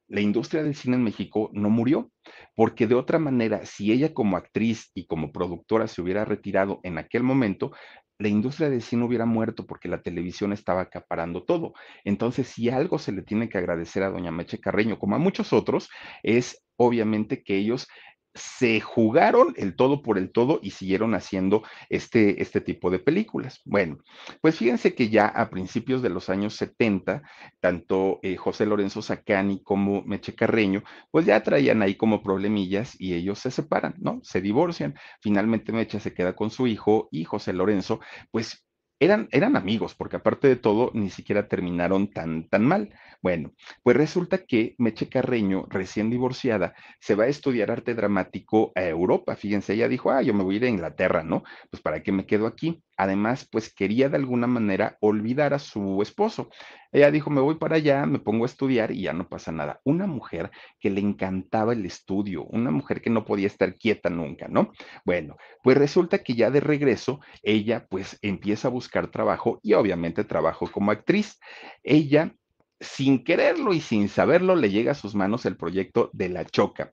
[0.08, 2.12] la industria del cine en México no murió,
[2.56, 6.98] porque de otra manera, si ella como actriz y como productora se hubiera retirado en
[6.98, 7.72] aquel momento,
[8.20, 11.74] la industria del cine hubiera muerto porque la televisión estaba acaparando todo.
[12.04, 15.52] Entonces, si algo se le tiene que agradecer a doña Meche Carreño, como a muchos
[15.52, 15.90] otros,
[16.22, 17.88] es obviamente que ellos
[18.34, 23.62] se jugaron el todo por el todo y siguieron haciendo este, este tipo de películas.
[23.66, 24.00] Bueno,
[24.42, 27.22] pues fíjense que ya a principios de los años 70,
[27.60, 33.14] tanto eh, José Lorenzo Sacani como Meche Carreño, pues ya traían ahí como problemillas y
[33.14, 34.20] ellos se separan, ¿no?
[34.24, 34.96] Se divorcian.
[35.22, 38.00] Finalmente Meche se queda con su hijo y José Lorenzo,
[38.32, 38.66] pues
[39.00, 42.90] eran, eran amigos, porque aparte de todo, ni siquiera terminaron tan, tan mal.
[43.22, 48.84] Bueno, pues resulta que Meche Carreño, recién divorciada, se va a estudiar arte dramático a
[48.84, 49.36] Europa.
[49.36, 51.44] Fíjense, ella dijo, ah, yo me voy a ir a Inglaterra, ¿no?
[51.70, 52.84] Pues para qué me quedo aquí.
[53.04, 56.50] Además, pues quería de alguna manera olvidar a su esposo.
[56.94, 59.82] Ella dijo, me voy para allá, me pongo a estudiar y ya no pasa nada.
[59.84, 64.48] Una mujer que le encantaba el estudio, una mujer que no podía estar quieta nunca,
[64.48, 64.72] ¿no?
[65.04, 70.24] Bueno, pues resulta que ya de regreso, ella pues empieza a buscar trabajo y obviamente
[70.24, 71.42] trabajo como actriz.
[71.84, 72.34] Ella
[72.80, 76.92] sin quererlo y sin saberlo, le llega a sus manos el proyecto de La Choca,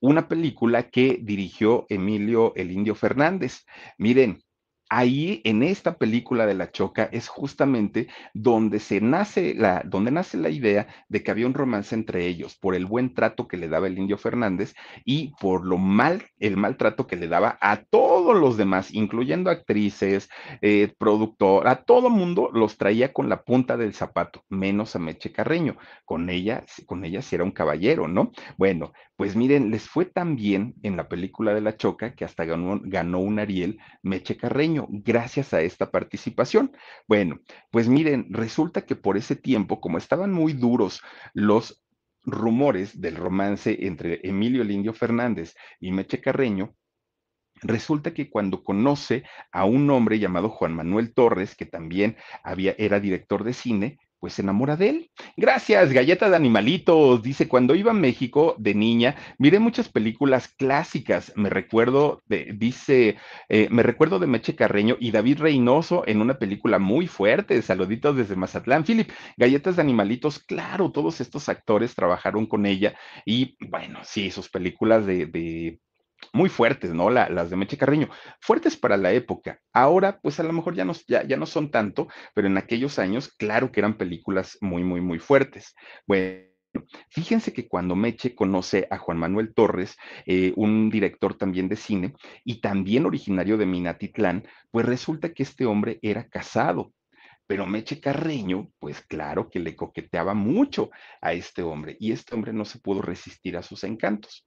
[0.00, 3.64] una película que dirigió Emilio el Indio Fernández.
[3.96, 4.42] Miren,
[4.88, 10.36] ahí en esta película de La Choca es justamente donde se nace la, donde nace
[10.36, 13.68] la idea de que había un romance entre ellos por el buen trato que le
[13.68, 14.74] daba el Indio Fernández
[15.04, 19.50] y por lo mal, el mal trato que le daba a todos los demás, incluyendo
[19.50, 20.28] actrices,
[20.62, 25.32] eh, productor, a todo mundo los traía con la punta del zapato, menos a Meche
[25.32, 25.76] Carreño.
[26.04, 28.32] Con ella, con ella sí era un caballero, ¿no?
[28.56, 32.44] Bueno, pues miren, les fue tan bien en la película de La Choca que hasta
[32.44, 36.72] ganó, un Ariel Meche Carreño gracias a esta participación.
[37.08, 37.40] Bueno,
[37.70, 41.02] pues miren, resulta que por ese tiempo, como estaban muy duros
[41.32, 41.82] los
[42.24, 46.74] rumores del romance entre Emilio Lindio Fernández y Meche Carreño,
[47.62, 53.00] Resulta que cuando conoce a un hombre llamado Juan Manuel Torres, que también había, era
[53.00, 55.10] director de cine, pues se enamora de él.
[55.36, 57.22] Gracias, galleta de animalitos.
[57.22, 61.32] Dice, cuando iba a México de niña, miré muchas películas clásicas.
[61.36, 63.16] Me recuerdo de, dice,
[63.48, 67.60] eh, me recuerdo de Meche Carreño y David Reynoso en una película muy fuerte.
[67.62, 68.84] Saluditos desde Mazatlán.
[68.84, 72.94] Philip, galletas de animalitos, claro, todos estos actores trabajaron con ella
[73.24, 75.80] y bueno, sí, sus películas de, de
[76.32, 77.10] muy fuertes, ¿no?
[77.10, 78.08] las de Meche Carreño,
[78.40, 79.60] fuertes para la época.
[79.72, 83.28] Ahora, pues a lo mejor ya no, ya, no son tanto, pero en aquellos años,
[83.28, 85.74] claro que eran películas muy, muy, muy fuertes.
[86.06, 86.46] Bueno.
[87.08, 89.96] Fíjense que cuando Meche conoce a Juan Manuel Torres,
[90.26, 92.12] eh, un director también de cine
[92.44, 96.92] y también originario de Minatitlán, pues resulta que este hombre era casado.
[97.46, 100.90] Pero Meche Carreño, pues claro que le coqueteaba mucho
[101.22, 104.44] a este hombre y este hombre no se pudo resistir a sus encantos.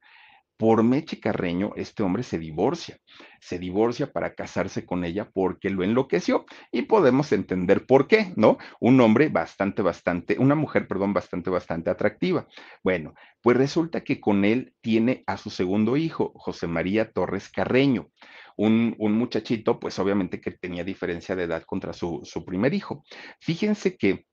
[0.59, 2.99] Por Meche Carreño, este hombre se divorcia,
[3.39, 8.57] se divorcia para casarse con ella porque lo enloqueció y podemos entender por qué, ¿no?
[8.81, 12.45] Un hombre bastante, bastante, una mujer, perdón, bastante, bastante atractiva.
[12.83, 18.09] Bueno, pues resulta que con él tiene a su segundo hijo, José María Torres Carreño,
[18.57, 23.05] un, muchachito, pues obviamente que tenía diferencia de edad contra su, su primer hijo.
[23.39, 24.25] Fíjense que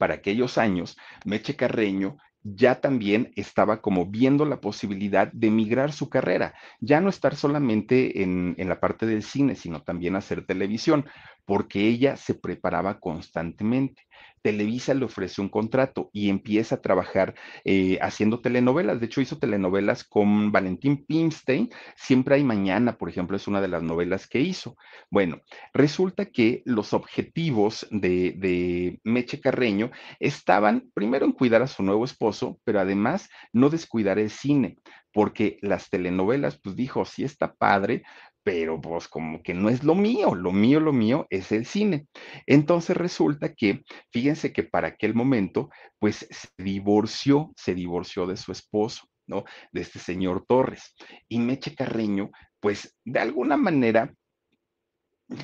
[0.00, 2.16] para aquellos años, Meche Carreño
[2.54, 8.22] ya también estaba como viendo la posibilidad de migrar su carrera, ya no estar solamente
[8.22, 11.06] en, en, la parte del cine, sino también hacer televisión,
[11.46, 14.02] porque ella se preparaba constantemente.
[14.42, 17.34] Televisa le ofrece un contrato y empieza a trabajar
[17.64, 19.00] eh, haciendo telenovelas.
[19.00, 21.70] De hecho, hizo telenovelas con Valentín Pimstein.
[21.96, 24.76] Siempre hay mañana, por ejemplo, es una de las novelas que hizo.
[25.10, 25.40] Bueno,
[25.72, 29.90] resulta que los objetivos de, de Meche Carreño
[30.20, 34.76] estaban primero en cuidar a su nuevo esposo, pero además no descuidar el cine
[35.12, 38.02] porque las telenovelas, pues dijo, sí está padre,
[38.46, 42.06] pero pues como que no es lo mío, lo mío, lo mío es el cine.
[42.46, 43.82] Entonces resulta que,
[44.12, 45.68] fíjense que para aquel momento,
[45.98, 49.42] pues se divorció, se divorció de su esposo, ¿no?
[49.72, 50.94] De este señor Torres.
[51.28, 52.30] Y Meche Carreño,
[52.60, 54.14] pues de alguna manera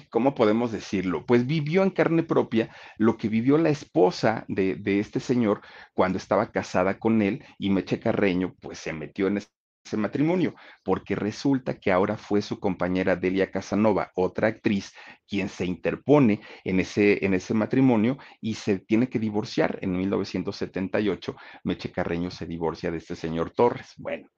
[0.09, 1.27] ¿cómo podemos decirlo?
[1.27, 5.61] Pues vivió en carne propia lo que vivió la esposa de, de, este señor
[5.93, 9.49] cuando estaba casada con él y Meche Carreño, pues se metió en ese
[9.97, 14.93] matrimonio, porque resulta que ahora fue su compañera Delia Casanova, otra actriz,
[15.29, 19.79] quien se interpone en ese, en ese matrimonio y se tiene que divorciar.
[19.83, 23.93] En 1978, Meche Carreño se divorcia de este señor Torres.
[23.97, 24.29] Bueno,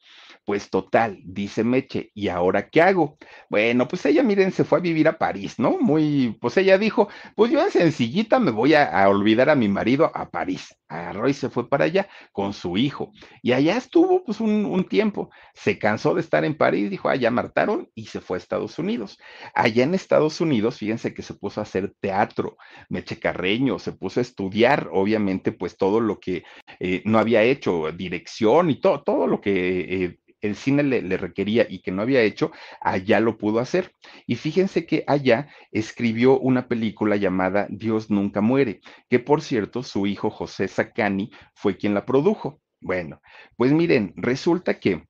[0.45, 3.19] pues total, dice Meche, ¿y ahora qué hago?
[3.49, 5.79] Bueno, pues ella, miren, se fue a vivir a París, ¿no?
[5.79, 10.11] Muy, pues ella dijo, pues yo en sencillita me voy a olvidar a mi marido
[10.15, 10.75] a París.
[10.95, 13.13] Agarró y se fue para allá con su hijo.
[13.43, 15.31] Y allá estuvo pues un, tiempo.
[15.55, 19.19] Se cansó de estar en París, dijo, allá martaron y se fue a Estados Unidos.
[19.55, 22.57] Allá en Estados Unidos, fíjense que se puso a hacer teatro,
[22.89, 26.45] Meche Carreño, se puso a estudiar, obviamente, pues todo lo que
[26.81, 31.17] eh, no había hecho, dirección y todo, todo lo que eh, el cine le, le,
[31.17, 33.93] requería y que no había hecho, allá lo pudo hacer.
[34.27, 40.07] Y fíjense que allá escribió una película llamada Dios nunca muere, que por cierto, su
[40.07, 42.61] hijo José Sacani fue quien la produjo.
[42.81, 43.21] Bueno,
[43.57, 45.07] pues miren, resulta que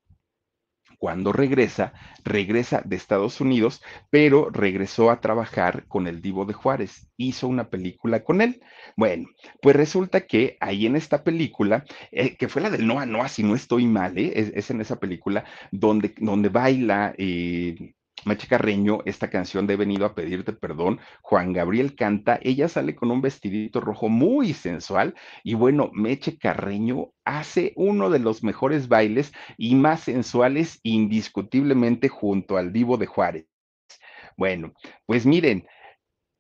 [1.05, 1.92] cuando regresa,
[2.24, 7.68] regresa de Estados Unidos, pero regresó a trabajar con el Divo de Juárez, hizo una
[7.68, 8.62] película con él.
[8.96, 9.28] Bueno,
[9.61, 13.42] pues resulta que ahí en esta película, eh, que fue la del Noa Noa, si
[13.42, 14.32] no estoy mal, ¿eh?
[14.55, 17.14] es, en esa película donde, donde baila...
[17.18, 17.92] Eh,
[18.24, 22.94] Meche Carreño, esta canción de He venido a pedirte perdón, Juan Gabriel canta, ella sale
[22.94, 28.88] con un vestidito rojo muy sensual y bueno, Meche Carreño hace uno de los mejores
[28.88, 33.46] bailes y más sensuales indiscutiblemente junto al divo de Juárez.
[34.36, 34.72] Bueno,
[35.06, 35.66] pues miren,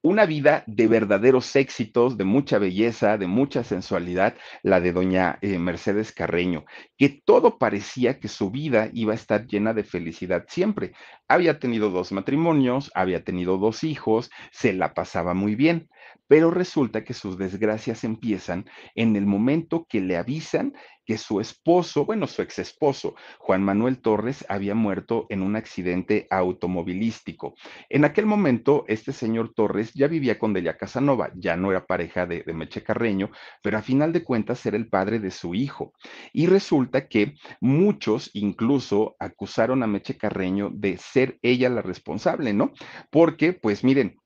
[0.04, 5.58] una vida de verdaderos éxitos, de mucha belleza, de mucha sensualidad, la de doña eh,
[5.58, 6.66] Mercedes Carreño,
[6.98, 10.92] que todo parecía que su vida iba a estar llena de felicidad siempre.
[11.28, 15.88] Había tenido dos matrimonios, había tenido dos hijos, se la pasaba muy bien,
[16.26, 22.04] pero resulta que sus desgracias empiezan en el momento que le avisan que su esposo,
[22.04, 27.54] bueno, su ex esposo, Juan Manuel Torres, había muerto en un accidente automovilístico.
[27.88, 32.26] En aquel momento, este señor Torres ya vivía con Delia Casanova, ya no era pareja
[32.26, 33.30] de, de Meche Carreño,
[33.62, 35.92] pero a final de cuentas era el padre de su hijo.
[36.32, 42.72] Y resulta que muchos incluso acusaron a Meche Carreño de ser ella la responsable, ¿no?
[43.10, 44.16] Porque, pues miren,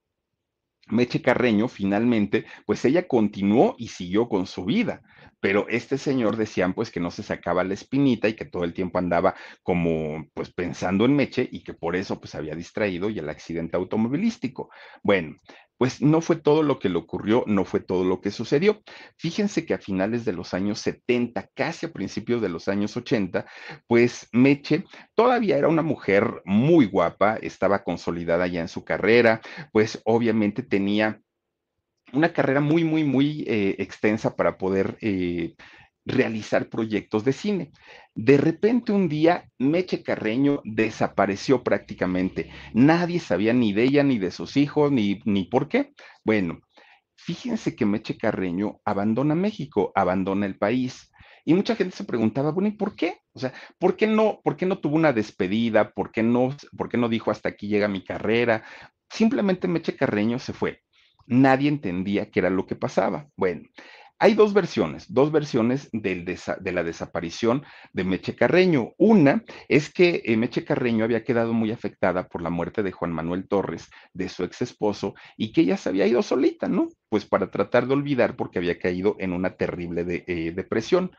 [0.91, 5.03] Meche Carreño finalmente, pues ella continuó y siguió con su vida,
[5.39, 8.72] pero este señor decían pues que no se sacaba la espinita y que todo el
[8.72, 13.18] tiempo andaba como pues pensando en Meche y que por eso pues había distraído y
[13.18, 14.70] el accidente automovilístico.
[15.03, 15.36] Bueno,
[15.79, 18.83] pues no fue todo lo que le ocurrió, no fue todo lo que sucedió.
[19.16, 23.47] Fíjense que a finales de los años 70, casi a principios de los años 80,
[23.87, 29.41] pues Meche todavía era una mujer muy guapa, estaba consolidada ya en su carrera,
[29.72, 31.20] pues obviamente tenía
[32.12, 35.55] una carrera muy, muy, muy eh, extensa para poder eh,
[36.09, 37.72] realizar proyectos de cine.
[38.14, 42.50] De repente un día, Meche Carreño desapareció prácticamente.
[42.72, 45.92] Nadie sabía ni de ella, ni de sus hijos, ni, ni por qué.
[46.24, 46.61] Bueno,
[47.16, 51.12] fíjense que Meche Carreño abandona México, abandona el país.
[51.44, 53.20] Y mucha gente se preguntaba, bueno, ¿y por qué?
[53.32, 55.92] O sea, ¿por qué no, por qué no tuvo una despedida?
[55.92, 58.64] ¿Por qué no, por qué no dijo hasta aquí llega mi carrera?
[59.09, 60.82] Simplemente Meche Carreño se fue.
[61.26, 63.28] Nadie entendía qué era lo que pasaba.
[63.36, 63.68] Bueno,
[64.19, 68.93] hay dos versiones, dos versiones de la desaparición de Meche Carreño.
[68.99, 73.12] Una es que eh, Meche Carreño había quedado muy afectada por la muerte de Juan
[73.12, 76.89] Manuel Torres, de su ex esposo, y que ella se había ido solita, ¿no?
[77.09, 81.12] Pues para tratar de olvidar porque había caído en una terrible eh, depresión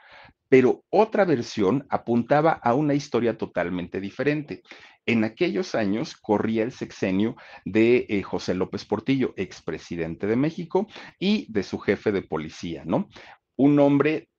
[0.49, 4.63] pero otra versión apuntaba a una historia totalmente diferente.
[5.05, 7.35] En aquellos años corría el sexenio
[7.65, 10.87] de eh, José López Portillo, expresidente de México,
[11.19, 13.09] y de su jefe de policía, ¿no?
[13.55, 14.29] Un hombre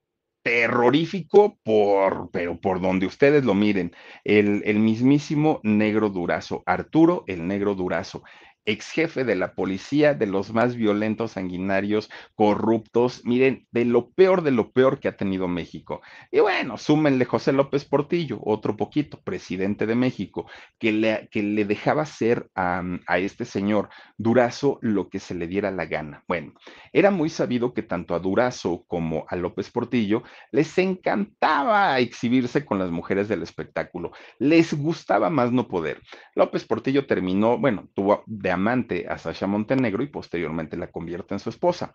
[0.43, 3.93] terrorífico por, pero por donde ustedes lo miren,
[4.25, 8.23] el mismísimo negro durazo, Arturo el negro durazo.
[8.65, 14.43] Ex jefe de la policía, de los más violentos, sanguinarios, corruptos, miren, de lo peor
[14.43, 16.03] de lo peor que ha tenido México.
[16.31, 20.47] Y bueno, súmenle José López Portillo, otro poquito, presidente de México,
[20.79, 25.47] que le, que le dejaba hacer a, a este señor Durazo lo que se le
[25.47, 26.25] diera la gana.
[26.29, 26.53] Bueno,
[26.93, 32.79] era muy sabido que tanto a Durazo como a López Portillo les encantaba exhibirse con
[32.79, 36.01] las mujeres del espectáculo, les gustaba más no poder.
[36.35, 41.41] López Portillo terminó, bueno, tuvo de amante a Sasha Montenegro y posteriormente la convierte en
[41.41, 41.95] su esposa.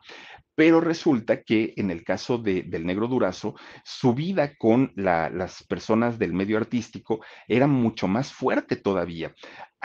[0.55, 5.63] Pero resulta que en el caso de, del negro Durazo, su vida con la, las
[5.63, 9.33] personas del medio artístico era mucho más fuerte todavía.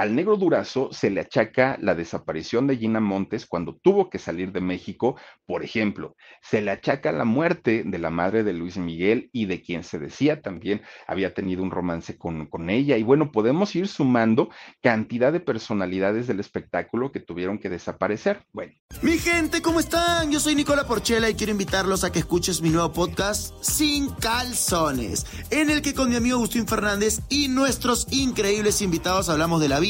[0.00, 4.50] Al negro Durazo se le achaca la desaparición de Gina Montes cuando tuvo que salir
[4.50, 6.16] de México, por ejemplo.
[6.40, 9.98] Se le achaca la muerte de la madre de Luis Miguel y de quien se
[9.98, 12.96] decía también había tenido un romance con, con ella.
[12.96, 14.48] Y bueno, podemos ir sumando
[14.80, 18.46] cantidad de personalidades del espectáculo que tuvieron que desaparecer.
[18.54, 18.72] Bueno.
[19.02, 20.32] Mi gente, ¿cómo están?
[20.32, 25.26] Yo soy Nicola Porchela y quiero invitarlos a que escuches mi nuevo podcast Sin Calzones,
[25.50, 29.78] en el que con mi amigo Agustín Fernández y nuestros increíbles invitados hablamos de la
[29.78, 29.89] vida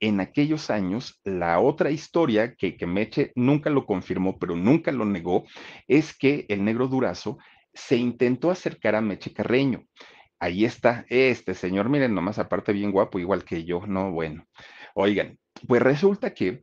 [0.00, 5.44] en aquellos años, la otra historia que, Meche nunca lo confirmó, pero nunca lo negó,
[5.86, 7.38] es que el negro Durazo
[7.72, 9.84] se intentó acercar a Meche Carreño.
[10.38, 14.46] Ahí está este señor, miren, nomás aparte bien guapo, igual que yo, no, bueno.
[14.94, 16.60] Oigan, pues resulta que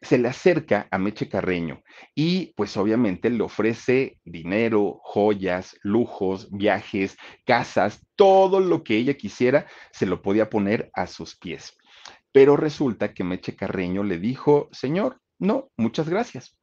[0.00, 1.82] se le acerca a Meche Carreño
[2.14, 9.66] y pues obviamente le ofrece dinero, joyas, lujos, viajes, casas, todo lo que ella quisiera,
[9.92, 11.77] se lo podía poner a sus pies.
[12.32, 16.58] Pero resulta que Meche Carreño le dijo, señor, no, muchas gracias.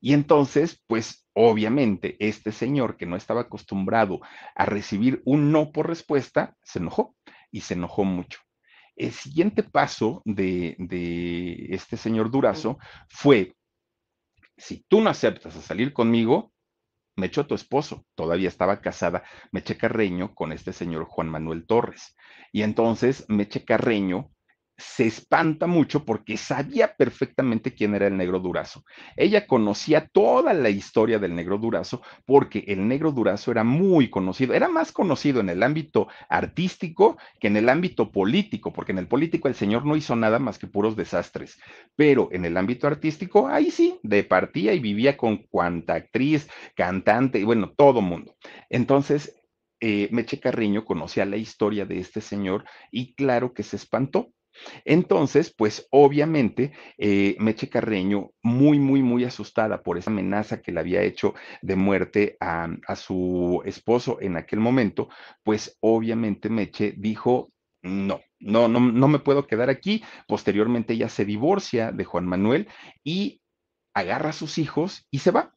[0.00, 4.20] Y entonces, pues obviamente, este señor que no estaba acostumbrado
[4.54, 7.16] a recibir un no por respuesta, se enojó
[7.50, 8.40] y se enojó mucho.
[8.96, 10.76] El siguiente paso de,
[11.70, 12.78] este señor Durazo
[13.08, 13.56] fue,
[14.56, 16.52] si tú no aceptas a salir conmigo,
[17.16, 22.14] me echó tu esposo, todavía estaba casada Meche Carreño con este señor Juan Manuel Torres.
[22.52, 24.33] Y entonces Meche Carreño
[24.76, 28.84] se espanta mucho porque sabía perfectamente quién era el negro durazo.
[29.16, 34.52] Ella conocía toda la historia del negro durazo porque el negro durazo era muy conocido,
[34.52, 39.06] era más conocido en el ámbito artístico que en el ámbito político, porque en el
[39.06, 41.58] político el señor no hizo nada más que puros desastres,
[41.94, 47.38] pero en el ámbito artístico, ahí sí, de partía y vivía con cuanta actriz, cantante,
[47.38, 48.36] y bueno, todo mundo.
[48.68, 49.36] Entonces,
[49.80, 54.32] eh, Meche Carriño conocía la historia de este señor y claro que se espantó
[54.84, 60.80] entonces, pues obviamente, eh, Meche Carreño, muy, muy, muy asustada por esa amenaza que le
[60.80, 65.08] había hecho de muerte a, a su esposo en aquel momento,
[65.42, 67.52] pues obviamente Meche dijo,
[67.82, 70.02] no, no, no, no me puedo quedar aquí.
[70.26, 72.68] Posteriormente ella se divorcia de Juan Manuel
[73.04, 73.42] y
[73.94, 75.53] agarra a sus hijos y se va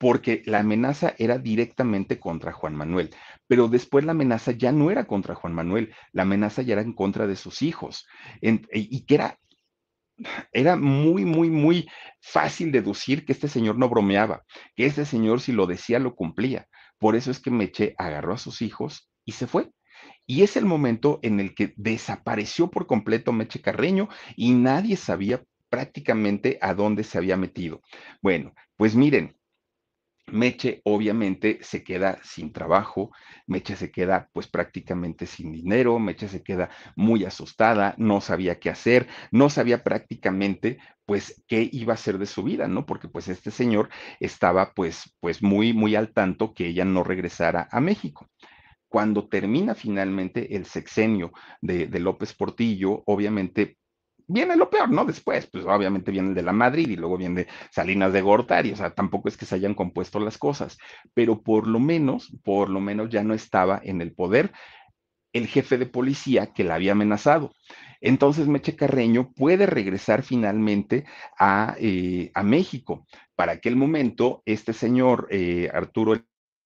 [0.00, 3.10] porque la amenaza era directamente contra Juan Manuel,
[3.46, 6.94] pero después la amenaza ya no era contra Juan Manuel, la amenaza ya era en
[6.94, 8.06] contra de sus hijos,
[8.40, 9.38] y que era,
[10.52, 11.86] era muy, muy, muy
[12.18, 14.42] fácil deducir que este señor no bromeaba,
[14.74, 16.66] que este señor si lo decía lo cumplía.
[16.98, 19.70] Por eso es que Meche agarró a sus hijos y se fue.
[20.26, 25.42] Y es el momento en el que desapareció por completo Meche Carreño y nadie sabía
[25.68, 27.82] prácticamente a dónde se había metido.
[28.22, 29.36] Bueno, pues miren,
[30.32, 33.10] Meche obviamente se queda sin trabajo,
[33.46, 38.70] Meche se queda pues prácticamente sin dinero, Meche se queda muy asustada, no sabía qué
[38.70, 42.86] hacer, no sabía prácticamente pues qué iba a hacer de su vida, ¿no?
[42.86, 43.88] Porque pues este señor
[44.20, 48.28] estaba pues pues muy muy al tanto que ella no regresara a México.
[48.88, 53.78] Cuando termina finalmente el sexenio de, de López Portillo, obviamente
[54.30, 55.04] viene lo peor, ¿no?
[55.04, 58.76] Después, pues obviamente viene el de la Madrid y luego viene Salinas de Gortari, o
[58.76, 60.78] sea, tampoco es que se hayan compuesto las cosas,
[61.14, 64.52] pero por lo menos, por lo menos ya no estaba en el poder
[65.32, 67.52] el jefe de policía que la había amenazado.
[68.00, 71.04] Entonces Meche Carreño puede regresar finalmente
[71.38, 73.06] a, eh, a México.
[73.36, 76.14] Para aquel momento, este señor eh, Arturo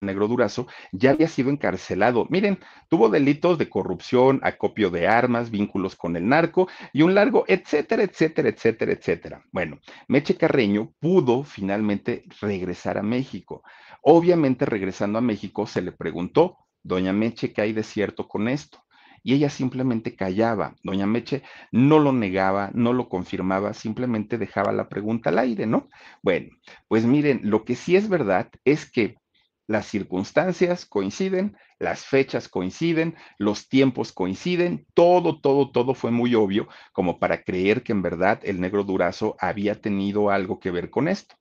[0.04, 2.26] Negro Durazo ya había sido encarcelado.
[2.30, 7.44] Miren, tuvo delitos de corrupción, acopio de armas, vínculos con el narco y un largo,
[7.48, 9.44] etcétera, etcétera, etcétera, etcétera.
[9.52, 9.78] Bueno,
[10.08, 13.62] Meche Carreño pudo finalmente regresar a México.
[14.02, 18.84] Obviamente, regresando a México, se le preguntó, doña Meche, ¿qué hay de cierto con esto?
[19.24, 20.76] y ella simplemente callaba.
[20.84, 21.42] Doña Meche
[21.72, 25.88] no lo negaba, no lo confirmaba, simplemente dejaba la pregunta al aire, ¿no?
[26.22, 26.50] Bueno,
[26.88, 29.16] pues miren, lo que sí es verdad es que
[29.66, 36.68] las circunstancias coinciden, las fechas coinciden, los tiempos coinciden, todo, todo, todo fue muy obvio
[36.92, 41.08] como para creer que en verdad el negro Durazo había tenido algo que ver con
[41.08, 41.36] esto.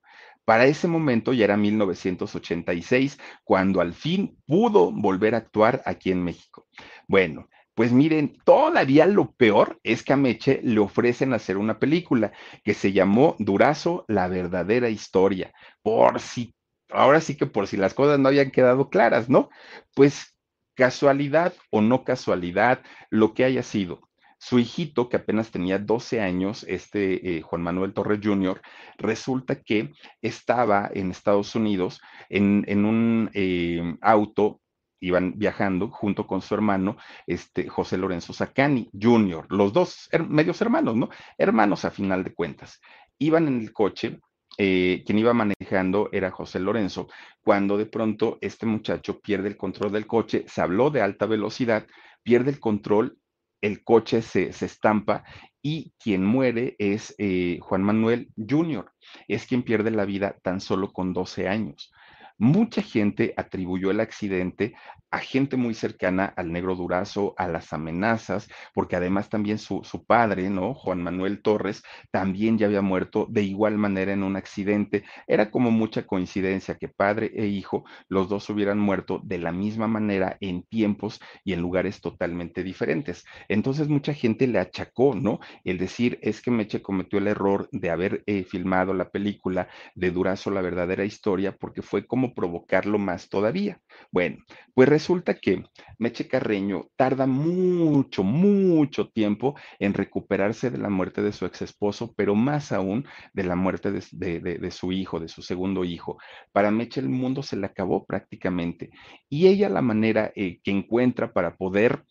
[0.45, 6.23] Para ese momento ya era 1986, cuando al fin pudo volver a actuar aquí en
[6.23, 6.67] México.
[7.07, 12.31] Bueno, pues miren, todavía lo peor es que a Meche le ofrecen hacer una película
[12.63, 15.53] que se llamó Durazo, la verdadera historia.
[15.81, 16.53] Por si,
[16.93, 19.49] ahora sí que por si las cosas no habían quedado claras, ¿no?
[19.95, 20.35] Pues
[20.75, 24.01] casualidad o no casualidad, lo que haya sido.
[24.39, 28.61] Su hijito, que apenas tenía 12 años, este eh, Juan Manuel Torres Jr.,
[28.97, 34.59] resulta que estaba en Estados Unidos en, un eh, auto
[34.99, 40.95] iban viajando junto con su hermano, este, José Lorenzo Sacani Jr., los dos medios hermanos,
[40.95, 41.09] ¿no?
[41.37, 42.79] Hermanos a final de cuentas.
[43.19, 44.19] Iban en el coche,
[44.57, 47.07] eh, quien iba manejando era José Lorenzo,
[47.41, 51.87] cuando de pronto este muchacho pierde el control del coche, se habló de alta velocidad,
[52.21, 53.17] pierde el control,
[53.61, 55.23] el coche se, estampa
[55.61, 58.91] y quien muere es eh, Juan Manuel Jr.,
[59.27, 61.91] es quien pierde la vida tan solo con 12 años.
[62.37, 64.75] Mucha gente atribuyó el accidente
[65.13, 70.05] a gente muy cercana al negro Durazo, a las amenazas, porque además también su, su,
[70.05, 70.73] padre, ¿no?
[70.73, 75.03] Juan Manuel Torres, también ya había muerto de igual manera en un accidente.
[75.27, 79.87] Era como mucha coincidencia que padre e hijo, los dos hubieran muerto de la misma
[79.87, 83.23] manera en tiempos y en lugares totalmente diferentes.
[83.49, 85.39] Entonces mucha gente le achacó, ¿no?
[85.63, 90.09] El decir, es que Meche cometió el error de haber eh, filmado la película de
[90.09, 93.79] Durazo, la verdadera historia, porque fue como provocarlo más todavía.
[94.11, 94.37] Bueno,
[94.73, 95.65] pues resulta que
[95.97, 102.13] Meche Carreño tarda mucho, mucho tiempo en recuperarse de la muerte de su ex esposo,
[102.15, 106.17] pero más aún de la muerte de, su hijo, de su segundo hijo.
[106.53, 108.91] Para Meche el mundo se le acabó prácticamente.
[109.27, 112.05] Y ella la manera eh, que encuentra para poder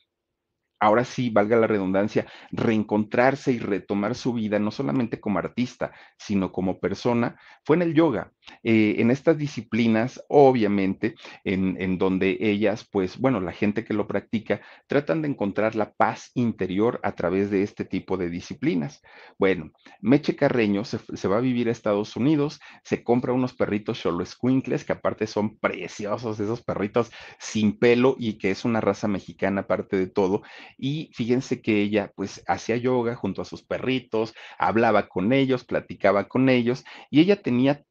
[0.78, 6.50] ahora sí, valga la redundancia, reencontrarse y retomar su vida, no solamente como artista, sino
[6.50, 8.32] como persona, fue en el yoga.
[8.62, 11.14] Eh, en estas disciplinas, obviamente,
[11.44, 16.30] en, donde ellas, pues, bueno, la gente que lo practica, tratan de encontrar la paz
[16.34, 19.02] interior a través de este tipo de disciplinas.
[19.38, 24.24] Bueno, Meche Carreño se, va a vivir a Estados Unidos, se compra unos perritos Cholo
[24.24, 29.62] Squinkles, que aparte son preciosos, esos perritos sin pelo y que es una raza mexicana
[29.62, 30.42] aparte de todo,
[30.76, 36.28] y fíjense que ella pues hacía yoga junto a sus perritos, hablaba con ellos, platicaba
[36.28, 37.82] con ellos y ella tenía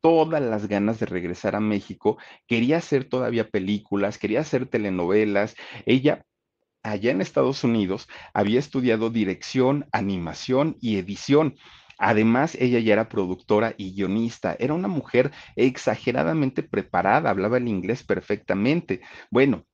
[0.50, 2.18] las ganas de regresar a México,
[2.48, 6.26] quería hacer todavía películas, quería hacer telenovelas, ella
[6.84, 11.56] allá en Estados Unidos había estudiado dirección, animación y edición.
[11.98, 14.56] Además, ella ya era productora y guionista.
[14.60, 19.02] Era una mujer exageradamente preparada, hablaba el inglés perfectamente.
[19.30, 19.66] Bueno,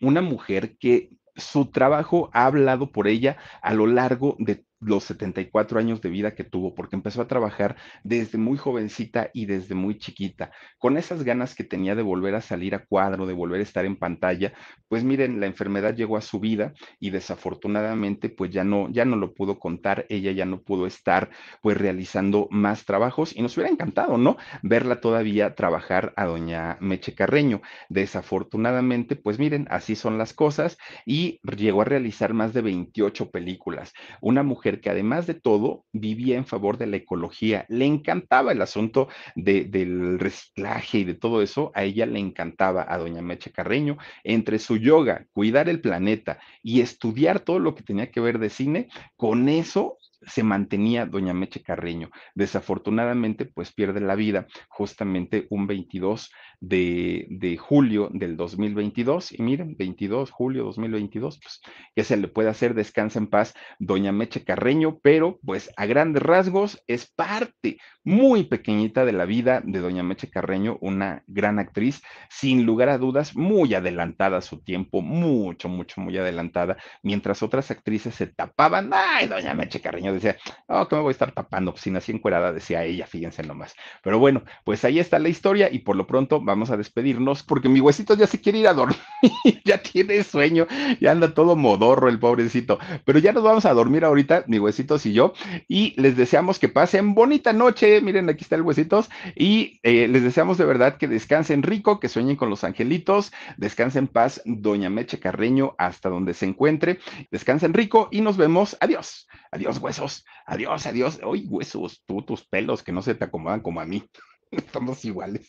[0.00, 5.78] una mujer que su trabajo ha hablado por ella a lo largo de los 74
[5.78, 9.98] años de vida que tuvo, porque empezó a trabajar desde muy jovencita y desde muy
[9.98, 13.64] chiquita, con esas ganas que tenía de volver a salir a cuadro, de volver a
[13.64, 14.52] estar en pantalla,
[14.88, 19.16] pues miren, la enfermedad llegó a su vida y desafortunadamente pues ya no, ya no
[19.16, 21.30] lo pudo contar, ella ya no pudo estar
[21.62, 24.36] pues realizando más trabajos y nos hubiera encantado, ¿no?
[24.62, 27.62] Verla todavía trabajar a doña Meche Carreño.
[27.88, 33.92] Desafortunadamente, pues miren, así son las cosas y llegó a realizar más de 28 películas.
[34.20, 38.62] Una mujer que además de todo vivía en favor de la ecología, le encantaba el
[38.62, 43.98] asunto del reciclaje y de todo eso, a ella le encantaba, a doña Meche Carreño,
[44.24, 48.50] entre su yoga, cuidar el planeta y estudiar todo lo que tenía que ver de
[48.50, 52.10] cine, con eso se mantenía doña Meche Carreño.
[52.34, 59.32] Desafortunadamente, pues pierde la vida justamente un 22 de, julio del 2022.
[59.32, 61.60] Y miren, 22, julio 2022, pues,
[61.94, 62.74] ¿qué se le puede hacer?
[62.74, 69.04] Descansa en paz, doña Meche Carreño, pero pues a grandes rasgos es parte muy pequeñita
[69.04, 73.74] de la vida de doña Meche Carreño, una gran actriz, sin lugar a dudas, muy
[73.74, 79.54] adelantada a su tiempo, mucho, mucho, muy adelantada, mientras otras actrices se tapaban, ay, doña
[79.54, 80.36] Meche Carreño decía,
[80.66, 83.74] oh, que me voy a estar tapando, pues si nací encuerada, decía ella, fíjense nomás.
[84.02, 87.68] Pero bueno, pues ahí está la historia y por lo pronto vamos a despedirnos porque
[87.68, 88.98] mi huesito ya se quiere ir a dormir,
[89.64, 90.66] ya tiene sueño,
[91.00, 92.78] ya anda todo modorro el pobrecito.
[93.04, 95.32] Pero ya nos vamos a dormir ahorita, mi huesitos y yo,
[95.68, 98.00] y les deseamos que pasen bonita noche.
[98.00, 102.08] Miren, aquí está el huesitos y eh, les deseamos de verdad que descansen rico, que
[102.08, 106.98] sueñen con los angelitos, descansen paz, doña Meche Carreño, hasta donde se encuentre.
[107.30, 108.76] Descansen rico y nos vemos.
[108.80, 109.26] Adiós.
[109.50, 109.80] Adiós,
[110.46, 111.20] Adiós, adiós.
[111.24, 114.04] Uy, huesos, tú, tus pelos que no se te acomodan como a mí.
[114.50, 115.46] Estamos iguales.